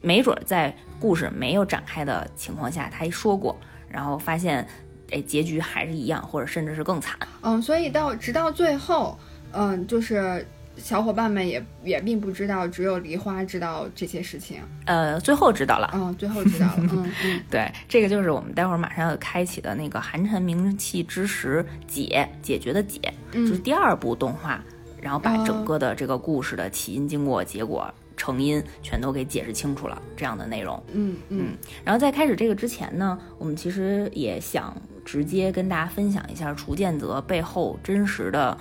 [0.00, 3.56] 没准儿在故事没有展开的情况下，他一说过，
[3.88, 4.66] 然后发现。
[5.10, 7.16] 哎，结局还是一样，或者甚至是更惨。
[7.40, 9.18] 嗯，所以到直到最后，
[9.52, 10.46] 嗯，就是
[10.76, 14.60] 小伙伴们也也并不知道，只有梨花知道这些事情。
[14.84, 15.90] 呃，最后知道了。
[15.94, 16.74] 嗯，最后知道了。
[16.92, 23.00] 嗯 嗯，对，这个就是我们待会儿马上要开启的那个寒蝉鸣泣之时解解决的解，
[23.32, 24.62] 就是第二部动画，
[25.00, 27.90] 然后把整个的这个故事的起因、经过、结果。
[28.18, 38.58] 成因全都给解释清楚了，这样的内容，嗯嗯，然后在开始这个之前呢，我们其实也想直接跟大家分享一下楚剑泽背后真实的，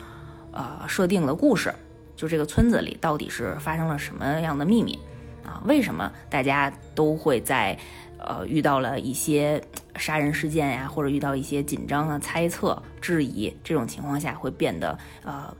[0.51, 1.73] 呃，设定的故事，
[2.15, 4.97] 就这个村子里到底是发生了什么样的秘密
[5.43, 5.61] 啊？
[5.65, 7.77] 为什么大家都会在，
[8.19, 9.61] 呃，遇到了一些
[9.95, 15.51] 杀人事件呀，或者遇到一些紧张啊、猜测、质疑这种情况下，会变得呃，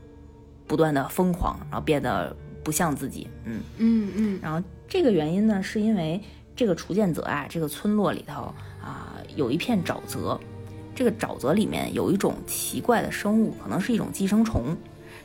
[0.68, 2.34] 不断的疯狂，然后变得。
[2.68, 6.20] 不像自己，嗯嗯嗯，然后这个原因呢，是因为
[6.54, 8.52] 这个楚剑泽啊，这个村落里头
[8.82, 10.38] 啊，有一片沼泽，
[10.94, 14.76] 这个沼泽里面有一种奇怪的生物，可能是一种寄生虫。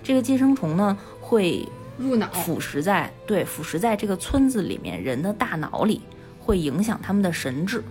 [0.01, 1.67] 这个寄生虫呢，会
[1.97, 5.99] 入脑，腐蚀在对腐蚀在这个村子里面人的大脑里，
[6.39, 7.83] 会影响他们的神智。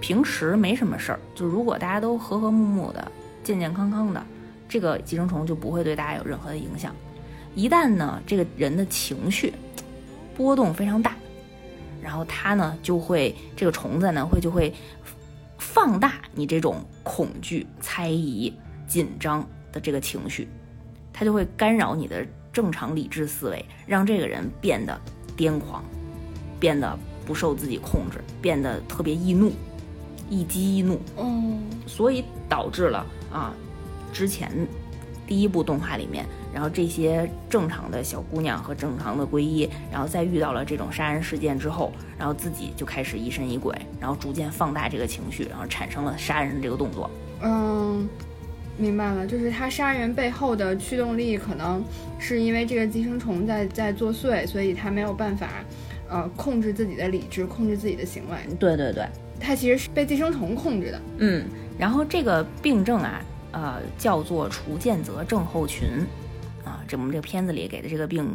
[0.00, 3.12] 平时没什么事儿，就如果大家都和和睦睦的、
[3.44, 4.20] 健健康康的，
[4.68, 6.92] 这个寄生虫就不会对大家有任何的影响。
[7.56, 9.52] 一旦呢，这个人的情绪
[10.36, 11.16] 波动非常大，
[12.02, 14.72] 然后他呢就会这个虫子呢会就会
[15.58, 18.52] 放大你这种恐惧、猜疑、
[18.86, 20.46] 紧张的这个情绪，
[21.14, 25.00] 它就会干扰你的正常理智思维，让这个人变得
[25.34, 25.82] 癫狂，
[26.60, 29.50] 变得不受自己控制，变得特别易怒，
[30.28, 31.00] 易激易怒。
[31.16, 33.54] 嗯，所以导致了啊，
[34.12, 34.50] 之前
[35.26, 36.26] 第一部动画里面。
[36.56, 47.10] 然后这些正常的小姑娘和正常的皈依，然后在遇到了这种杀人事件之后，然后自己就开始疑神疑鬼，然后逐渐放大这个情绪，然后产生了杀人这个动作。
[47.42, 48.08] 嗯，
[48.78, 51.84] 明白了，就是他杀人背后的驱动力可能
[52.18, 55.62] 是因为这个寄生虫在在作祟，所以他没有办法，
[56.08, 58.54] 呃，控制自己的理智，控制自己的行为。
[58.58, 59.06] 对对对，
[59.38, 61.00] 他其实是被寄生虫控制的。
[61.18, 61.44] 嗯，
[61.78, 63.20] 然后这个病症啊，
[63.52, 65.86] 呃，叫做除间泽症候群。
[66.86, 68.28] 啊，这我们这个片子里给的这个病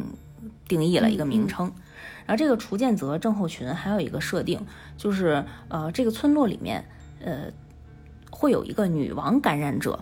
[0.68, 1.72] 定义了一个名称，
[2.26, 4.60] 然后这个除建泽症候群还有一个设定，
[4.96, 6.84] 就是呃，这个村落里面
[7.24, 7.44] 呃
[8.30, 9.98] 会有一个女王感染者，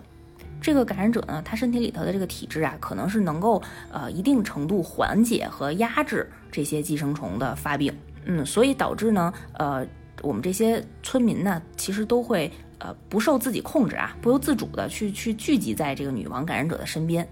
[0.61, 7.93] 这个感染者呢，他身体里头的这个体质啊，可能是能够呃一定程度缓解和压制这些寄生虫的发病，
[8.25, 9.85] 嗯，所以导致呢，呃，
[10.21, 17.27] 我们这些村民呢，其实都会呃不受自己控制啊，不由自主的去去聚集在这个女王感染者的身边。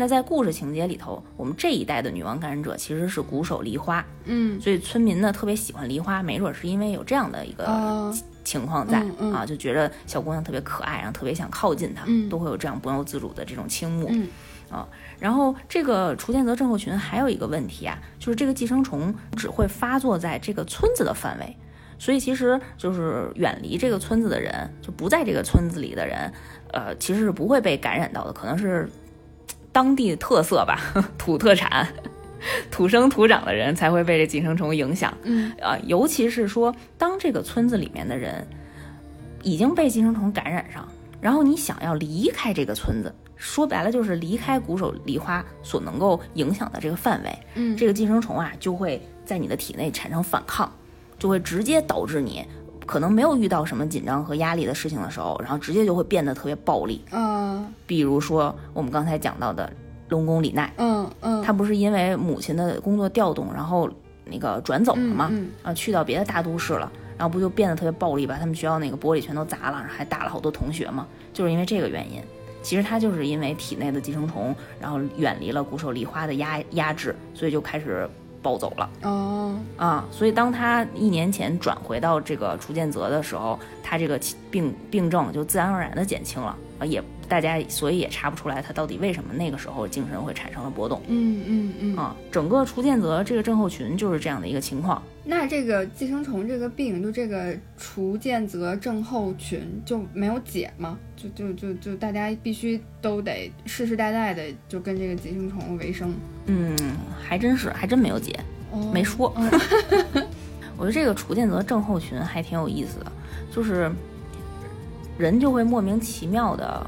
[0.00, 8.10] 那在故事情节里头，我们这一代的女王感染者其实是鼓手梨花，嗯，所以村民呢特别喜欢梨花，没准是因为有这样的一个
[8.42, 14.10] 情况在啊，就觉得小姑娘特别可爱，然后特别想靠近她，都会有这样不由自主的这种倾慕，
[14.70, 14.88] 啊，
[15.18, 21.56] 然后这个楚建泽症候群还有一个问题啊，就是这个寄生虫只会发作在这个村子的范围，
[21.98, 26.32] 所以其实就是远离这个村子的人，就不在这个村子里的人，
[26.72, 28.88] 呃，其实是不会被感染到的，可能是。
[29.72, 30.80] 当地特色吧，
[31.16, 31.86] 土特产，
[32.70, 35.16] 土生土长的人才会被这寄生虫影响。
[35.22, 38.46] 嗯啊，尤其是说，当这个村子里面的人
[39.42, 40.86] 已经被寄生虫感染上，
[41.20, 47.38] 然后你想要离开这个村子，说白了就是离开鼓手梨花所能够影响的这个范围。
[47.54, 50.70] 嗯，这个寄生虫啊，就会在你的体内产生反抗，
[51.18, 52.44] 就会直接导致你。
[52.86, 57.04] 可能没有遇到什么紧张和压力的事情的时候，然后直接就会变得特别暴力。
[57.12, 59.72] 嗯，比如说我们刚才讲到的
[60.08, 63.88] 龙宫李奈，嗯嗯，他不是因为母亲的工作调动，然后
[64.24, 65.30] 那个转走了嘛，
[65.62, 72.22] 啊，去到别的大都市了，然后不就变得特别暴力，把他们学校那个玻璃全都砸了，还打了好多同学嘛，就是因为这个原因。
[72.62, 78.08] 其实他就是因为体内的寄生虫，然后远离了骨手梨花的压压制，所以就开始。
[78.42, 84.18] 暴走了哦啊，所以当他一年前转回到这个楚建泽的时候，他这个
[84.50, 91.00] 病病症就自然而然的减轻了，啊，也大家所以也查不出来他到底为什么那个时候精神会产生了波动。
[91.06, 95.02] 嗯嗯嗯啊，整个楚建泽这个症候群就是这样的一个情况。
[95.22, 100.98] 那这个寄生虫这个病，就这个雏见泽症候群就没有解吗？
[101.14, 106.14] 就就就就大家必须都得世世代代的就跟这个寄生虫为生？
[106.46, 106.76] 嗯，
[107.22, 108.38] 还真是，还真没有解，
[108.70, 109.28] 哦没说。
[109.36, 109.50] 哦
[110.78, 113.12] 我觉得这个雏见泽症候群还挺有意思的，
[113.52, 113.92] 就是
[115.18, 116.86] 人就会莫名其妙的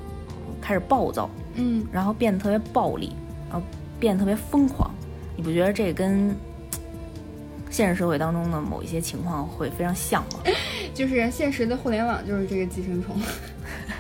[0.62, 3.12] 开始暴躁，嗯然后变得特别暴力，
[3.50, 3.66] 然后
[4.00, 4.90] 变得特别疯狂。
[5.36, 6.34] 你不觉得这跟
[7.72, 10.40] 现实社会当中的某一些情况会非常像吗？
[10.94, 13.16] 就是现实的互联网就是这个寄生虫。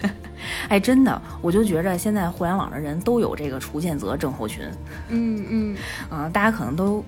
[0.68, 4.64] 哎，真的，我就觉着现在互联网的人都有这个雏见泽症候群
[5.08, 5.76] 嗯嗯
[6.10, 7.02] 啊、大家可能都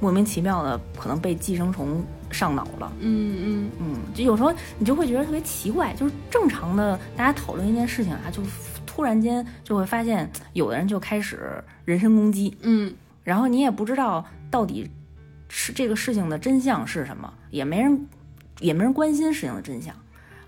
[0.00, 2.90] 莫名其妙的可能被寄生虫上脑了。
[3.00, 8.42] 嗯嗯嗯，就有时候你就会觉得特别奇怪，就是正常的大家讨论一件事情啊，就
[8.86, 12.92] 突然间就会发现有的人就开始人身攻击，嗯
[13.24, 14.88] 然后你也不知道到底
[15.48, 18.06] 是这个事情的真相是什么，也没人
[18.60, 19.94] 也没人关心事情的真相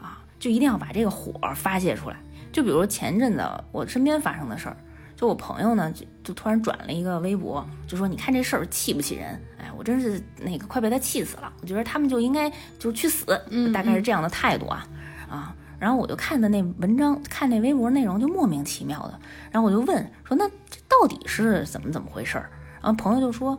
[0.01, 2.17] 啊，就一定要把这个火发泄出来。
[2.53, 4.77] 就比如前阵子我身边发生的事儿，
[5.17, 9.41] 就我朋友呢就就突然转了一个微博，就说你看这事儿气不气人？
[9.59, 11.53] 哎，我真是那个快被他气死了。
[11.63, 14.87] 我觉得他们就应该就去死，嗯大概是这样的态度啊
[15.29, 15.55] 啊。
[15.79, 19.19] 然后我就看的那文章，看那微博内容就莫名其妙的，
[19.51, 22.51] 然后我就问说那这到底是怎么怎么回事儿？
[22.83, 23.57] 然后朋友就说，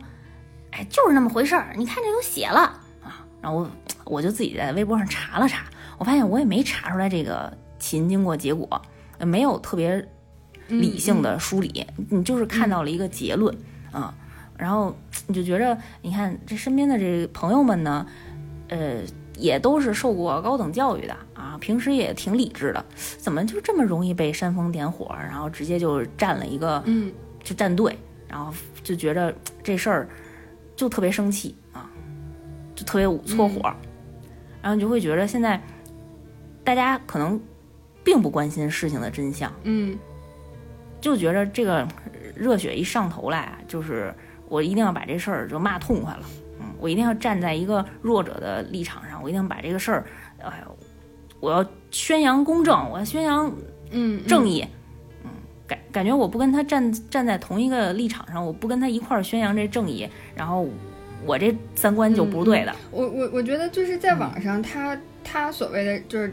[0.72, 2.60] 哎，就是那么回事儿，你看这都写了
[3.02, 3.24] 啊。
[3.40, 3.70] 然后我
[4.04, 5.64] 我就自己在微博上查了查，
[5.98, 8.82] 我发现我也没查出来这个起因、经过、结果，
[9.18, 10.06] 呃没有特别
[10.68, 13.56] 理性的梳理，你就是看到了一个结论
[13.92, 14.14] 啊。
[14.56, 14.94] 然后
[15.26, 18.06] 你就觉着，你看这身边的这朋友们呢，
[18.68, 19.00] 呃，
[19.36, 22.84] 也都是受过高等教育的啊，平时也挺理智的，
[23.18, 27.12] 怎么就这么容易被煽风点火，然后直接就站了一个嗯
[27.42, 27.98] 就站队，
[28.28, 28.54] 然后
[28.84, 30.08] 就觉着这事儿
[30.82, 31.88] 就特别生气啊，
[32.74, 33.72] 就特别搓火，
[34.60, 35.62] 然后你就会觉得现在
[36.64, 37.40] 大家可能
[38.02, 39.96] 并不关心事情的真相，嗯。
[41.00, 41.86] 就觉着这个
[42.34, 44.12] 热血一上头来啊，就是
[44.48, 46.24] 我一定要把这事儿就骂痛快了，
[46.58, 50.04] 嗯，我一定要站在一个弱者的立场上，我一定要把这个事儿，
[50.38, 50.76] 哎呦，
[51.38, 53.52] 我要宣扬公正，我要宣扬
[53.92, 54.68] 嗯正义，嗯，
[55.90, 60.68] 感觉我不跟他站站在同一个立场上，我不跟他一块儿宣扬这正义，然后
[61.24, 62.74] 我这三观就不是对的。
[62.90, 66.32] 我我我觉得就是在网上他，他所谓的就是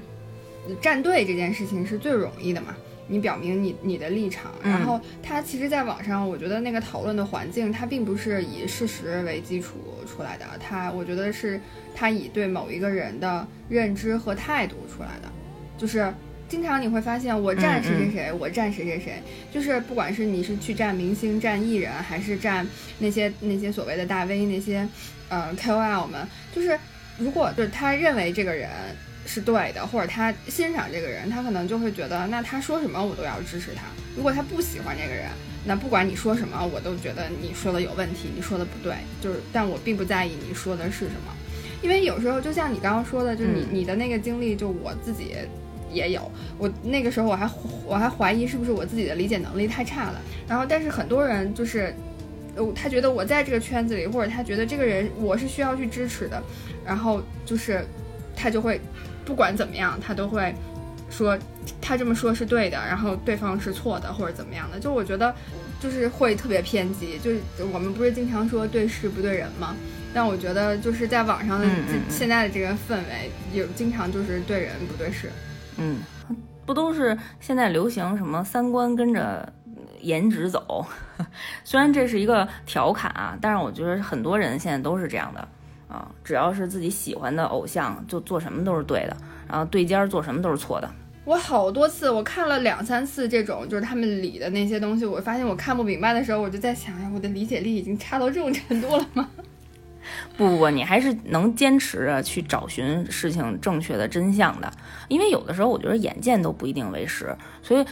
[0.82, 2.76] 站队这件事情是最容易的嘛。
[3.12, 11.60] 你表明你你的立场，然后他其实，在网上，我觉得那个讨论的环境，它并不是以事实为基础出来的，他我觉得是
[11.96, 15.30] 他以对某一个人的认知和态度出来的，
[15.76, 16.14] 就是
[16.50, 19.22] 经常你会发现，我站谁谁谁，我站谁谁谁，
[19.54, 24.86] 就是不管是你是去站明星、站艺人，还是站那些那些所谓的大 V 那些
[25.30, 26.78] 呃 KOL 们，就是
[27.20, 28.68] 如果就是他认为这个人
[29.28, 33.84] 是对的，或者他欣赏这个人，他可能就会觉得，那他说什么我都要支持他。
[34.18, 35.28] 如果他不喜欢这个人，
[35.66, 38.96] 那不管你说什么，我都觉得你说的有问题，你说的不对。
[39.22, 41.36] 就是，但我并不在意你说的是什么，
[41.84, 45.36] 因为有时候就像你刚刚说的，就是你、嗯你的那个经历，就我自己
[45.92, 46.32] 也有。
[46.58, 47.50] 我那个时候我还
[47.86, 50.22] 我还怀疑是不是我自己的理解能力太差了。
[50.48, 51.94] 然后，但是很多人就是。
[52.56, 56.42] 呃，他觉得我在这个圈子里，或者他觉得这个人我是需要去支持的，
[56.84, 57.86] 然后就是
[58.36, 58.82] 他就会
[59.24, 60.54] 不管怎么样，他都会
[61.12, 61.38] 说
[61.80, 64.80] 他这么说是对的，然后对方是错的，或者怎么样的。
[64.80, 65.34] 就我觉得
[65.80, 67.40] 就是会特别偏激，就是
[67.72, 69.76] 我们不是经常说对事不对人吗？
[70.12, 71.62] 但我觉得就是在网上
[72.10, 75.32] 现在的这个氛围，有经常就是对人不对事。
[75.80, 76.00] 嗯，
[76.66, 79.52] 不都是现在流行什么三观跟着
[80.02, 80.86] 颜值走？
[81.64, 85.48] 虽然这是一个调侃啊，但是我觉得很多人现在都是这样的
[85.88, 89.18] 啊，只要是自己喜欢的偶像，就做什么都是对的，
[89.48, 90.90] 然后对尖儿做什么都是错的。
[91.26, 99.30] 我好多次，我看了两三次这种就是他们理的那些东西，我发现我看不明白的时候，我就在想，哎，我的理解力已经差到这种程度了吗？
[100.38, 104.72] 不不不，你还是能坚持着去找寻事情正确的真相的，
[105.08, 107.86] 因为有的时候我觉得眼见都不一定为实，所以，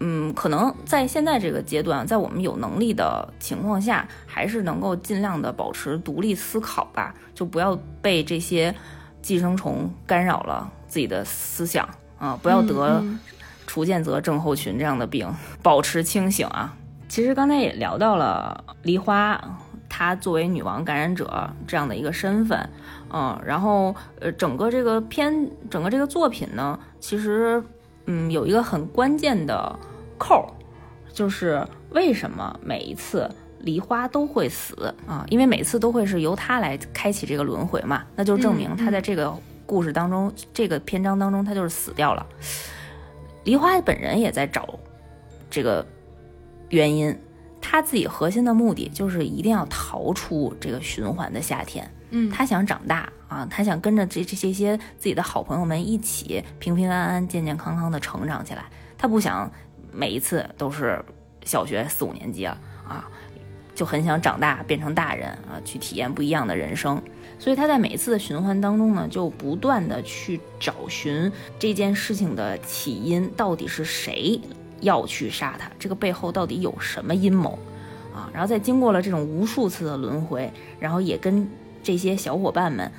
[0.00, 8.74] 嗯，可能在现在这个阶段，在我们有能力的情况下，还是能够尽量的保持独立思考吧，就不要被这些
[9.20, 13.18] 寄生虫干扰了自己的思想啊，不要得嗯
[13.66, 15.30] 雏见则症候群这样的病，
[15.62, 16.74] 保持清醒啊。
[17.08, 19.58] 其实刚才也聊到了梨花，
[20.00, 22.58] 她作为女王感染者这样的一个身份，
[23.12, 25.30] 嗯，然后呃，整个这个片，
[25.68, 27.62] 整个这个作品呢，其实
[28.06, 29.78] 嗯，有一个很关键的
[30.16, 30.50] 扣，
[31.12, 35.22] 就是为什么每一次梨花都会死啊？
[35.28, 39.30] 因为每次都会是由她来开启这个轮回嘛，那就证明她在这个
[39.66, 42.26] 故事当中，这个篇章当中，她就是死掉了。
[43.44, 44.66] 梨花本人也在找
[45.50, 45.86] 这个
[46.70, 47.14] 原因，
[47.60, 51.88] 他自己核心的目的就是一定要逃出这个循环的夏天。
[52.10, 58.64] 嗯，他想长大啊，他想跟着这这些些自己的好朋友们一起平平安安、健健康康的成长起来。
[58.98, 59.50] 他不想
[59.92, 61.00] 每一次都是
[61.44, 63.08] 小学四五年级啊啊，
[63.74, 67.00] 就很想长大变成大人啊，去体验不一样的人生。
[67.38, 74.38] 所以他在每一次的循环当中呢，就不断的去找寻这件事情的起因，到底是谁
[74.80, 75.70] 要去杀他？
[75.78, 77.58] 这个背后到底有什么阴谋
[78.14, 78.28] 啊？
[78.32, 81.48] 然后在经过了这种无数次的轮回，然后也跟
[81.82, 82.90] 这些小伙伴们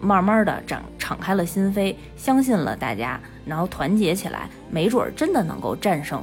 [0.00, 6.22] 慢慢的展敞开了心扉，相信了大家，然后团结起来，没准儿真的能够战胜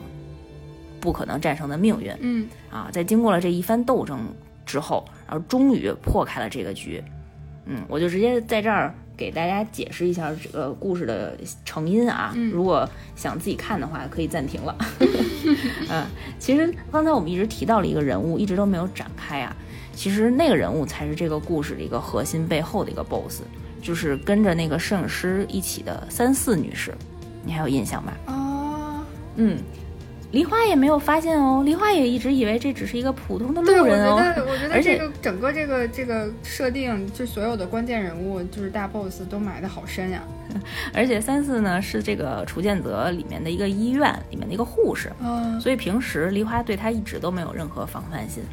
[0.99, 2.11] 不可能战胜的命运。
[2.19, 4.19] 嗯啊，在经过了这一番斗争
[4.65, 7.03] 之后，然后终于破开了这个局。
[7.65, 12.31] 嗯，我就直接在这儿给大家解释一下这个故事的成因啊。
[12.35, 14.75] 嗯如果想自己看的话，可以暂停了。
[15.89, 16.05] 嗯，
[16.39, 19.55] 其实刚才我们一直提到了一个人物，一直都没有展开啊。
[19.95, 23.41] 其实那个人物才是这个故事的一个核心背后的一个 BOSS，
[23.81, 26.93] 就是跟着那个摄影师一起的三四女士，
[27.45, 28.13] 你还有印象吧？
[28.25, 29.03] 哦，
[29.35, 29.57] 嗯，
[30.33, 34.17] 梨花也没有发现哦，梨花也一直以为这只是一个普通的路人哦。
[34.35, 40.23] 得我觉得而且这个整个这个这个设定，就所有的关键人物，就是大 boss 都埋的好深呀。
[40.91, 48.43] 而且三四呢是这个楚建泽里面的一个医院里面的一个护士，嗯所以平时梨花对他一直都没有任何防范心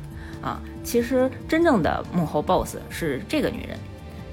[0.43, 0.61] 啊。
[0.85, 3.79] 其实真正的幕后 boss 是这个女人，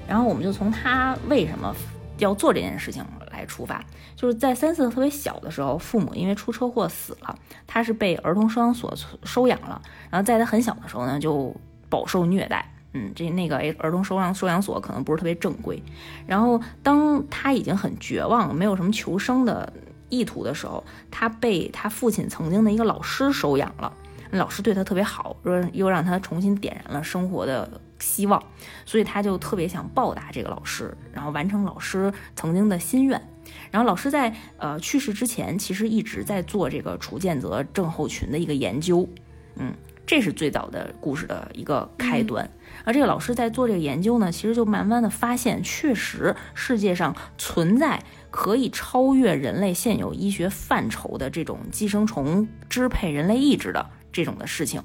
[0.06, 1.74] 然后我们就从她为什么
[2.18, 3.17] 要做这件事情来
[3.48, 3.84] 出发。
[4.14, 7.36] 就是在三四特别小的时候，父母因为出车祸死了，
[7.66, 8.94] 他是被儿童收养所
[9.24, 11.52] 收养了，然后在他很小的时候呢就
[11.88, 12.72] 饱受虐待。
[12.92, 15.82] 嗯，这那个儿童收养收养所可能不是特别正规，
[16.26, 19.70] 然后当他已经很绝望，没有什么求生的
[20.08, 23.92] 意图的时候，他被他父亲曾经的一个老师收养了。
[24.30, 28.42] 老师对他特别好，说又让他重新点燃了生活的希望，
[28.84, 33.22] 所以他就特别想报答这个老师，然后完成老师曾经的心愿。
[33.70, 39.08] 然后老师在呃去世之前，其实一直在做这个楚建泽症候群的一个研究，
[39.56, 39.74] 嗯，
[40.06, 42.50] 这是最早的故事的一个开端。
[42.84, 54.82] 而这个老师在做这个研究呢，其实就慢慢的发现，确实世界上存在可以超越人类现有医学范畴的这种寄生虫支配人类意志的这种的事情。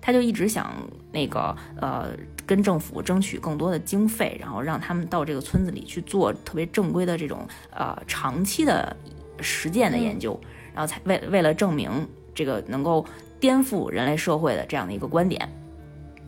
[0.00, 0.72] 他就一直想
[1.12, 2.08] 那个呃
[2.46, 8.96] 跟政府争取更多的经费，然后让他们到这个村子里去做特别正规的这种呃长期的
[9.40, 10.38] 实践的研究，
[10.74, 11.90] 然后才为为了证明
[12.34, 13.04] 这个能够
[13.40, 15.48] 颠覆人类社会的这样的一个观点。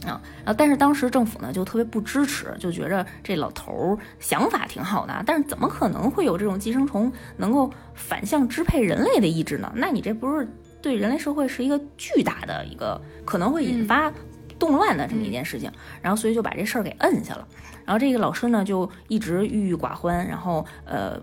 [0.07, 9.71] 啊，然后但是当时政府呢就特别不支持，就觉着这老头儿想法挺好的，但是怎么可能会有这种寄生虫能够反向支配人类的意志呢？
[9.77, 10.49] 那你这不是
[10.83, 14.13] 对人类社会是一个巨大的一个可能会引发
[14.59, 15.71] 动乱的这么一件事情，
[16.03, 17.47] 然后所以就把这事儿给摁下了。
[17.85, 21.21] 然后这个老师呢就一直郁郁寡欢，然后呃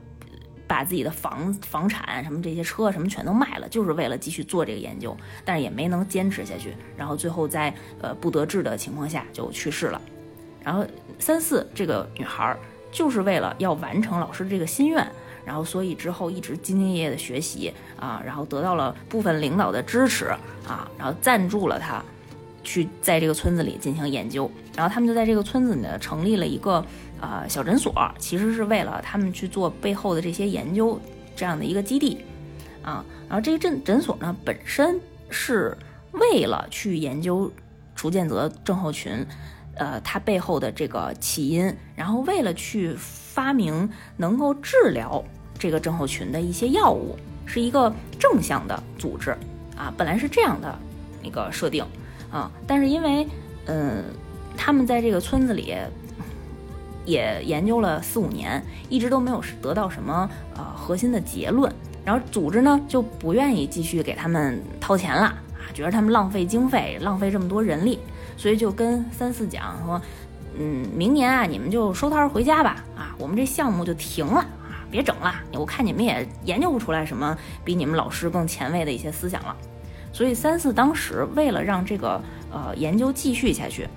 [0.68, 10.02] 把自己的房房产什么这些车什么全都卖了，就是为了继续做这个研究，但是也没能坚持下去，然后最后在呃不得志的情况下就去世了。
[10.64, 10.86] 然后
[11.20, 12.60] 三四这个女孩儿
[12.92, 15.08] 就是为了要完成老师这个心愿，
[15.48, 20.26] 然后所以之后一直兢兢业业的学习啊，然后得到了部分领导的支持
[20.68, 22.04] 啊，然后赞助了他
[22.66, 26.86] 去在这个村子里进行研究，然后他们就在这个村子里呢成立了一个
[27.22, 31.00] 呃小诊所，其实是为了他们去做背后的这些研究
[31.34, 32.18] 这样的一个基地
[32.84, 35.78] 啊，然后这个诊诊所呢本身是
[36.12, 37.50] 为了去研究
[37.96, 39.26] 楚建泽症候群。
[39.80, 45.24] 呃，它背后的这个起因，然后为了去发明能够治疗
[45.60, 49.32] 这个症候群的一些药物，是一个正向的组织
[49.76, 50.78] 啊，本来是这样的
[51.24, 51.86] 一个设定
[52.32, 53.28] 啊，但是因为
[53.66, 54.04] 嗯，
[54.56, 55.74] 他们在这个村子里
[57.06, 61.72] 也研究了四五年，一直都没有得到什么呃核心的结论，
[62.04, 68.00] 然后组织呢就不愿意继续给他们掏钱了啊，觉得他们浪费经费，浪费这么多人力。
[68.36, 70.00] 所以就跟三四讲说，
[70.60, 74.46] 嗯，明年啊，你们就收摊回家吧，啊，我们这项目就停了，
[74.90, 79.56] 别整了，我看你们也研究不出来什么比你们老师更前卫的一些思想了。
[80.14, 82.22] 所以三四当时为了让这个
[82.52, 83.88] 呃研究继续下去，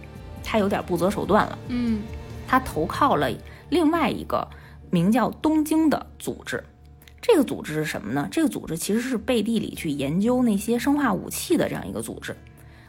[0.43, 2.03] 他有点不择手段了，嗯
[2.47, 3.31] 他投靠了
[3.69, 4.47] 另外一个
[4.91, 6.63] 名叫东京的组织。
[7.23, 8.27] 这个组织是什么呢？
[8.31, 12.35] 这个组织其实是背地里去研究那些生化武器的这样一个组织，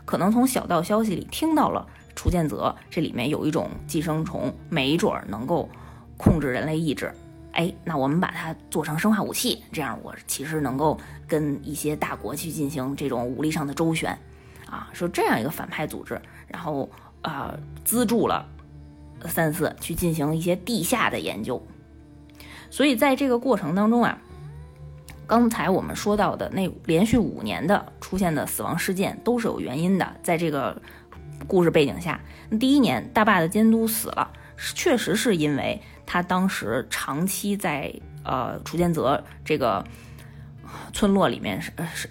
[0.06, 1.86] 可能从小道消息里听到了
[2.16, 5.70] 楚建泽这里面有一种寄生虫，没准儿能够
[6.18, 7.14] 控制人类意志。
[7.54, 10.98] 哎，那我们把它做成生化武器，这样我其实能够
[11.28, 14.18] 跟一些大国去进行这种武力上的周旋，
[14.68, 16.90] 啊，说这样一个反派组织，然后
[17.22, 18.48] 啊资助了
[19.26, 21.62] 三四去进行一些地下的研究，
[22.70, 24.18] 所以在这个过程当中啊，
[25.28, 30.82] 刚才我们说到的那连续五年的出现的死亡事件都是有原因的，在这个
[31.48, 32.18] 故事背景下，
[32.58, 34.32] 第一年大坝的监督死了，
[34.74, 35.82] 确实是因为。
[36.12, 37.90] 他当时长期在
[38.26, 39.82] 呃楚建泽这个
[40.92, 42.10] 村落里面是是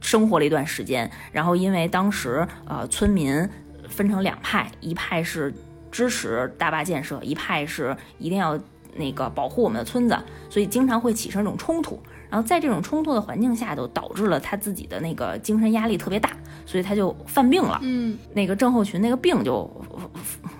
[0.00, 3.48] 生活了一段时间，然后因为当时呃村民
[3.88, 5.54] 分成两派，一派是
[5.92, 8.58] 支持大坝建设，一派是一定要
[8.96, 10.18] 那个保护我们的村子，
[10.50, 12.02] 所以经常会起生这种冲突。
[12.28, 16.30] 然后在这种冲突的环境下，就导致了他自己的那个精神压力特别大，
[16.66, 17.78] 所以他就犯病了。
[17.82, 19.70] 嗯，那个郑后群那个病就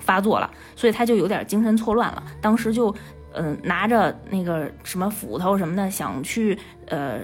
[0.08, 2.22] 发作了，所以他就有点精神错乱了。
[2.40, 2.94] 当时就，
[3.34, 7.18] 嗯，拿着那个什么斧头什么的，想去呃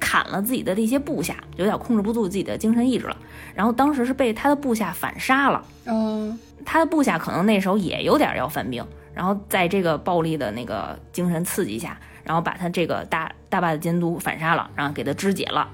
[0.00, 3.16] 砍了自己的那些部下，有点控制不住自己的精神意志了。
[3.54, 5.62] 然后当时是被他的部下反杀了。
[5.84, 8.82] 嗯，他的部下可能那时候也有点要犯病，
[9.12, 11.94] 然后在这个暴力的那个精神刺激下。
[12.24, 15.66] 然后把他这个大大坝的监督反杀了，然后给他肢解了，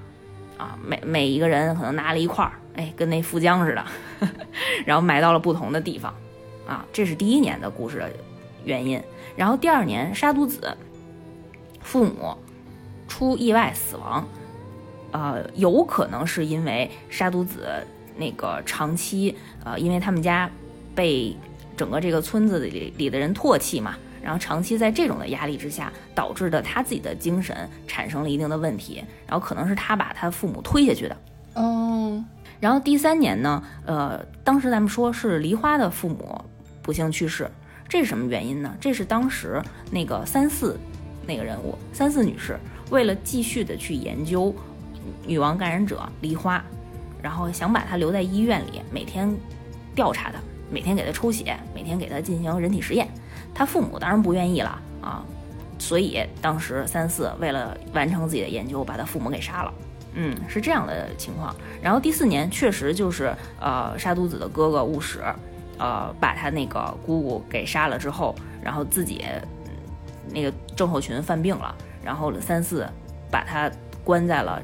[0.57, 3.83] 啊，每每一个人可能拿了一块儿，哎，跟那富江似的，
[4.87, 6.15] 然后埋到了不同的地方，
[6.67, 8.11] 啊，这是第一年的故事的
[8.63, 9.01] 原因。
[9.35, 10.75] 然后第二年杀毒子
[11.81, 12.35] 父母
[13.07, 14.25] 出意外死亡，
[15.11, 17.67] 呃，有可能是因为杀毒子
[18.17, 20.49] 那个长期呃，因为他们家
[20.93, 21.35] 被
[21.77, 23.95] 整个这个村子里里的人唾弃嘛。
[24.23, 27.55] 然后长期在这种的压力之下，导致的他自己的精神
[27.85, 31.15] 产生了一定的问题，然后可能是他把他父母推下去的。
[31.53, 32.25] 哦，
[32.59, 36.43] 然后第三年呢，呃，当时咱们说是梨花的父母
[36.85, 37.49] 不幸去世，
[37.89, 38.77] 这是什么原因呢？
[38.79, 39.59] 这是当时
[39.89, 40.79] 那个三四
[41.25, 42.59] 那个人物三四女士
[42.91, 44.53] 为了继续的去研究
[45.25, 46.63] 女王感染者梨花，
[47.23, 49.35] 然后想把她留在医院里，每天
[49.95, 50.37] 调查她，
[50.69, 53.09] 每天给她抽血，每天给她进行人体实验。
[53.55, 55.25] 他父母当然不愿意了啊，
[55.79, 59.73] 所以当时三四为了完成自己的研究，把他父母给杀了。
[60.13, 61.55] 嗯，是这样的情况。
[61.81, 65.23] 然后第四年确实就是呃杀毒子的哥哥务实，
[65.77, 69.23] 呃把他那个姑姑给杀了之后，然后自己
[70.31, 72.87] 那个症候群犯病了，然后三四
[73.31, 73.71] 把他
[74.03, 74.61] 关在了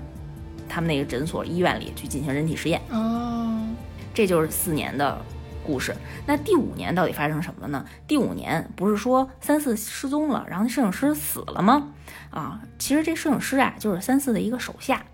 [0.68, 2.82] 他们那个诊所医院里去进行人体实验。
[2.90, 3.68] 哦，
[4.14, 5.22] 这就是四年的。
[5.64, 5.96] 故事，
[6.26, 7.86] 那第五年到底发生什么了呢？
[8.08, 11.88] 第五年不是说三四失踪了，然后那摄影师死了吗？
[12.32, 15.06] 啊，其实这摄影师啊就是三四的一个手下，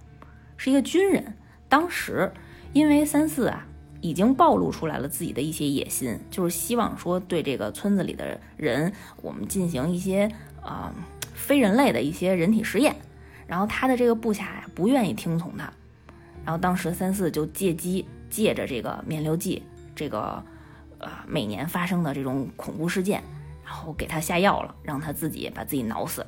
[0.56, 1.36] 是一个军人。
[1.68, 2.32] 当时
[2.72, 3.66] 因为三四啊
[4.02, 8.91] 已经暴露出来了自己的一些野心，就是希望说对这个村子里的人，
[9.22, 10.32] 我们进行一些
[10.62, 10.93] 啊
[11.34, 12.95] 非人类的一些人体实验。
[13.48, 15.72] 然后他的这个部下呀不愿意听从他，
[16.43, 19.64] 然后当时三四就借机借着这个面流剂。
[19.95, 20.43] 这个，
[21.00, 23.24] 呃，每年发生的这种恐怖事件，
[23.66, 26.24] 然后给他下药了，让他自己把自己挠死，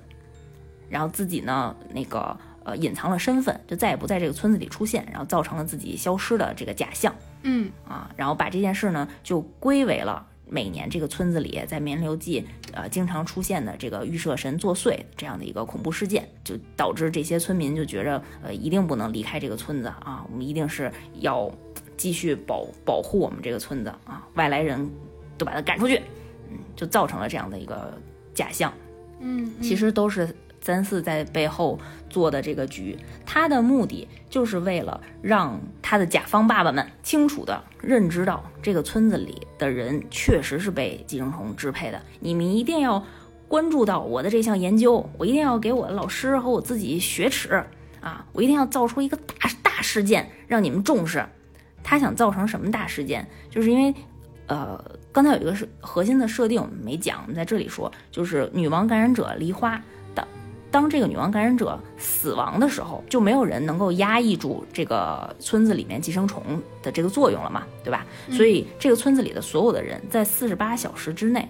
[0.90, 7.14] 然后自己呢，那个呃，隐藏了身份，就再也不在这个村子里出现，然后造成了自己消失的这个假象。
[7.44, 21.52] 嗯啊，然后把这件事呢，就归为了每年这个村子里在绵流记呃经常出现的这个预设神作祟这样的一个恐怖事件，就导致这些村民就觉着呃一定不能离开这个村子啊，我们一定是要。
[22.00, 24.90] 继续保保护我们这个村子啊，外来人
[25.38, 26.02] 都把他赶出去，
[26.50, 27.94] 嗯，就造成了这样的一个
[28.34, 28.72] 假象。
[29.20, 30.34] 嗯，其实都是
[30.70, 31.80] 三四在背后
[32.12, 32.96] 做的这个局，
[33.26, 42.00] 他的目的就是为了让他的甲方爸爸们清楚的认知到这个村子里的人确实是被寄生虫支配的。
[42.20, 43.04] 你们一定要
[43.48, 47.64] 关注到我的这项研究，我一定要给我的老师和我自己雪耻
[48.00, 48.24] 啊！
[48.32, 51.26] 我一定要造出一个大大事件，让你们重视。
[51.82, 53.28] 他想造成什么大事件？
[53.50, 53.96] 就是因为，
[54.46, 54.80] 呃，
[55.12, 59.82] 刚才有一个是核心的设定没讲，我们在这里说，就是女王感染者梨花，
[60.72, 66.44] 当这个女王感染者死亡的时候，就没有人能够压抑住这个村子里面寄生虫
[66.82, 68.06] 的这个作用了嘛，对吧？
[68.32, 71.48] 所以这个村子里的所有的人在四十八小时之内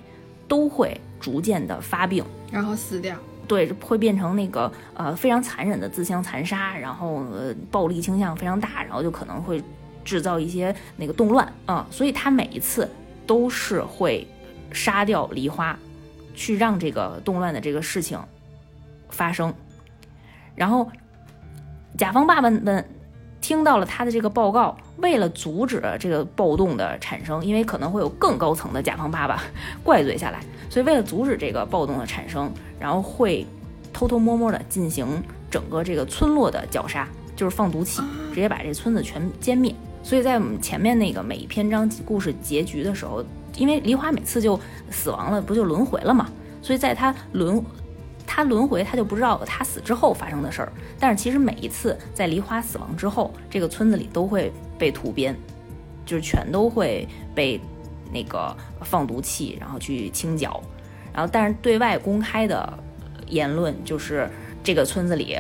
[0.48, 3.16] 都会逐渐的发病，然后死掉，
[3.48, 9.62] 对，会变成那个呃非常残忍的自相残杀，然后呃暴力倾向非常大，然后就可能会。
[10.06, 12.90] 制造一些那个动乱啊，所以他每一次
[13.28, 14.26] 都是会
[14.72, 15.78] 杀掉梨花，
[16.34, 18.18] 去让这个动乱的这个事情
[19.10, 19.54] 发生。
[20.56, 20.90] 然后
[21.98, 22.86] 甲方爸爸们
[23.42, 29.42] 听到了他的这个报告，为了阻止这个暴动的产生，因为可能会有更高层的甲方爸爸
[29.84, 33.46] 怪罪下来，所以为了阻止这个暴动的产生，然后会
[33.94, 39.74] 偷偷摸摸的进行整个这个村落的绞杀，就是放毒气，直接把这村子全歼灭。
[40.04, 43.24] 所以在我们前面那个每一篇章故事结局的时候，
[43.58, 46.30] 因为梨花每次就死亡了，不就轮回了嘛？
[46.62, 47.64] 所以在他轮
[48.32, 50.72] 他轮回，他就不知道他死之后发生的事儿。
[51.00, 55.36] 但是其实每一次在梨花死亡之后，这个村子里都会被屠鞭，
[56.06, 57.60] 就是全都会被
[58.14, 60.62] 那个放毒气，然后去清剿。
[61.12, 62.72] 然后但是对外公开的
[63.28, 64.30] 言论就是
[64.64, 65.36] 这个村子里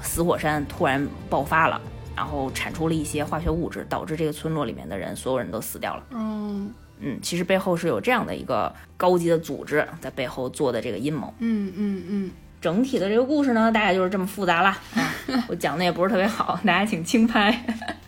[0.00, 1.80] 死火山突然爆发了。
[2.14, 6.04] 然后产出了一些化学物质，导致这个村落里面的人，所有人都死掉了。
[6.10, 6.70] 嗯
[7.02, 11.34] 嗯，其实背后是有这样的一个高级的组织在背后做的这个阴谋。
[11.40, 12.30] 嗯嗯嗯，
[12.60, 14.68] 整体的这个故事呢，大概就是这么复杂了。
[14.68, 15.12] 啊、
[15.48, 17.50] 我讲的也不是特别好，大家请轻拍。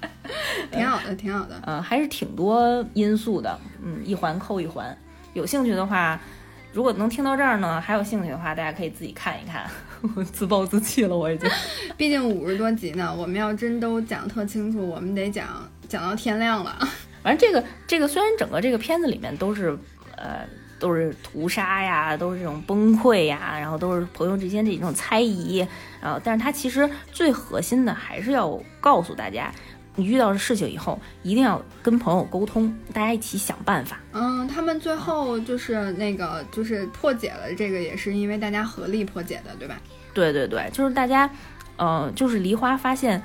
[0.70, 1.60] 挺好的，挺好的。
[1.66, 3.58] 嗯，还是挺多因素的。
[3.82, 4.96] 嗯，一环扣一环。
[5.32, 6.18] 有兴趣的话，
[6.72, 9.68] 如果能听到这儿呢，还有兴趣的话，大家可以自己看一看。
[10.14, 11.50] 我自暴自弃了，我已经。
[11.96, 15.46] 毕竟五十多集呢，我们要真都讲特清楚，我们得讲
[15.88, 16.78] 讲到天亮了。
[17.24, 19.76] 反正这个这个，虽然整个这个片子里面都是
[20.16, 20.46] 呃
[20.78, 25.66] 都是屠杀呀，都是这种崩溃呀，然后都是朋友之间这种猜疑，
[26.00, 29.50] 然后但是它其实最核心的还是要告诉大家。
[29.96, 34.00] 你遇到事情以后，一定要跟朋友沟通，大家一起想办法。
[34.12, 39.80] 嗯，他们最后就是那个，就是破解了这个，也是因为大家合力破解的，对吧？
[40.12, 41.30] 对对对，就是大家，
[41.76, 43.22] 呃，就是梨花发现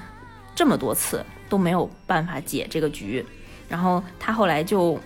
[0.54, 3.26] 这么多次都没有办法解这个局，
[3.70, 5.00] 然后他后来就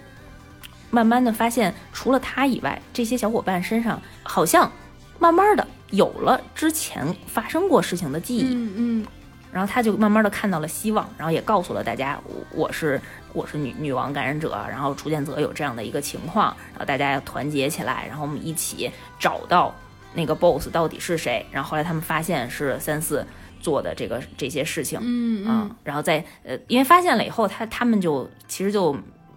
[0.90, 4.72] 慢慢的发现，除了他以外，这些小伙伴身上好像
[5.20, 8.54] 慢慢的有了之前发生过事情的记忆。
[8.56, 9.06] 嗯嗯。
[9.52, 13.00] 然后他就慢慢的看到了希望，然后也告诉了大家，我我是
[13.34, 18.90] 我是女女王感染者，然后楚建泽有这样的一个情况，然后大家要团结起来，然后我们一起
[19.20, 19.72] 找到
[20.16, 21.46] 那个 boss 到底是谁。
[21.52, 23.24] 然后后来他们发现是三四
[23.64, 28.94] 做的这个这些事情，嗯嗯，然后在呃，因为发现了以后，他他们就其实就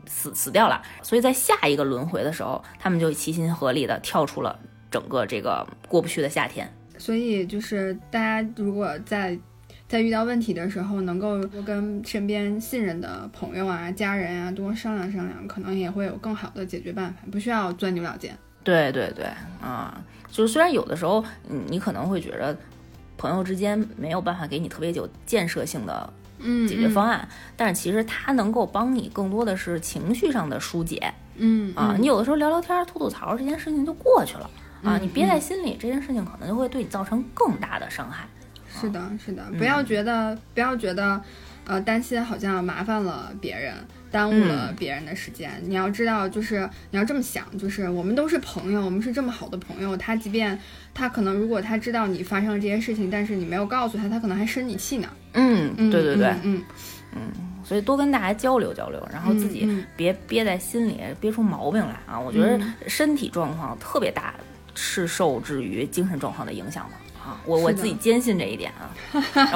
[0.06, 4.58] 死死掉了，所以在下一个轮回的时候，他们就齐心合力的跳出了
[4.90, 6.68] 整个这个过不去的夏天。
[6.98, 9.38] 所以就是大家如果在
[9.86, 18.36] 在遇到问题的时候，能够多跟身边信任的朋友啊、家人啊多商量商量，可能也会有更好的解决办法，不需要钻牛角尖。
[18.64, 19.24] 对对对，
[19.62, 22.56] 啊，就是虽然有的时候，你，你可能会觉得
[23.16, 26.12] 朋友之间没有办法给你特别有建设性的
[26.68, 31.12] 解决方案，但是其实他能够帮你更多的是情绪上的疏解。
[31.36, 34.50] 嗯啊，你有的时候聊聊天、吐吐槽，这件事情就过去了
[34.82, 38.26] 啊，你憋在心里，这件事情可能就会对你造成更大的伤害。
[38.68, 41.20] 是的，是的，不要觉得，不要觉得，
[41.66, 43.74] 呃，担心好像麻烦了别人，
[44.16, 45.50] 耽误了别人的时间。
[45.62, 49.94] 你要知道，就是你要这么想，就是我们都是朋友，我们是这么好的朋友。
[49.94, 50.58] 他即便
[50.94, 55.08] 他可能如果他知道你发生了这些事情，但是你没有告诉他，他可能还生你气呢。
[55.34, 56.62] 嗯，对对对，嗯
[57.14, 57.20] 嗯，
[57.62, 62.18] 所以多跟大家交流交流，然后自己别憋在心里，憋出毛病来啊。
[62.18, 62.58] 我觉得
[62.88, 64.34] 身体状况特别大，
[64.74, 67.05] 是受制于精神状况的影响的。
[67.26, 68.88] 啊，我我自己坚信这一点啊。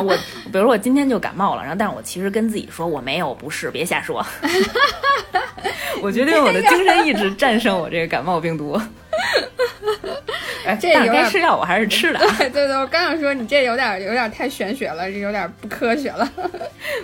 [0.02, 0.16] 我
[0.50, 4.26] 比如说我今天就感冒了，然后但是我其实跟自己说我没有，不是，别瞎说。
[6.02, 8.80] 我决定我的精神意志战胜我这个感冒病毒。
[10.66, 12.18] 哎，这该吃药我还是吃的。
[12.38, 16.28] 对对对，我刚想说你这有点有点太玄学了，这有点不科学了。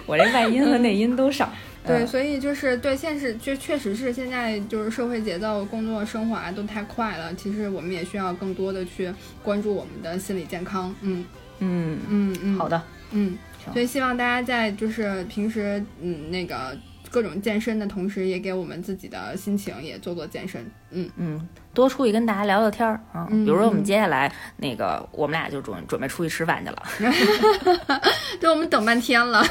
[0.06, 1.50] 我这外因和内因都上。
[1.87, 7.34] 对，所以就是对现实，就确实是现在就是社会节奏、工作生活啊都太快了。
[7.34, 9.12] 其实我们也需要更多的去
[9.43, 10.95] 关注我们的心理健康。
[11.03, 11.24] 嗯
[11.61, 12.82] 嗯嗯嗯，好的，
[13.12, 13.39] 嗯，
[13.72, 16.76] 所以希望大家在就是平时嗯那个。
[17.11, 20.64] 各种健身的同时，也给我们自己的心情也做做健身。
[20.90, 23.26] 嗯嗯，多出去跟大家聊聊天儿啊。
[23.30, 26.82] 比如说，我们接下来那个，我们俩就准准备出去吃饭去了。
[28.40, 29.44] 对，我们等半天了。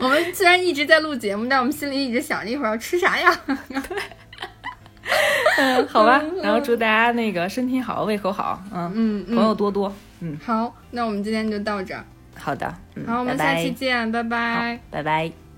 [0.00, 3.34] 我们虽然一直在录节目，但我们心里一直想着一会儿要吃啥呀？
[3.46, 3.98] 对。
[5.58, 6.22] 嗯，好吧。
[6.42, 8.62] 然后祝大家那个身体好，胃口好。
[8.72, 9.92] 嗯嗯，朋友多多。
[10.20, 12.04] 嗯，好，那我们今天就到这儿。
[12.36, 12.72] 好的。
[13.06, 14.78] 好，我们下期见，拜拜。
[14.90, 15.49] 拜拜。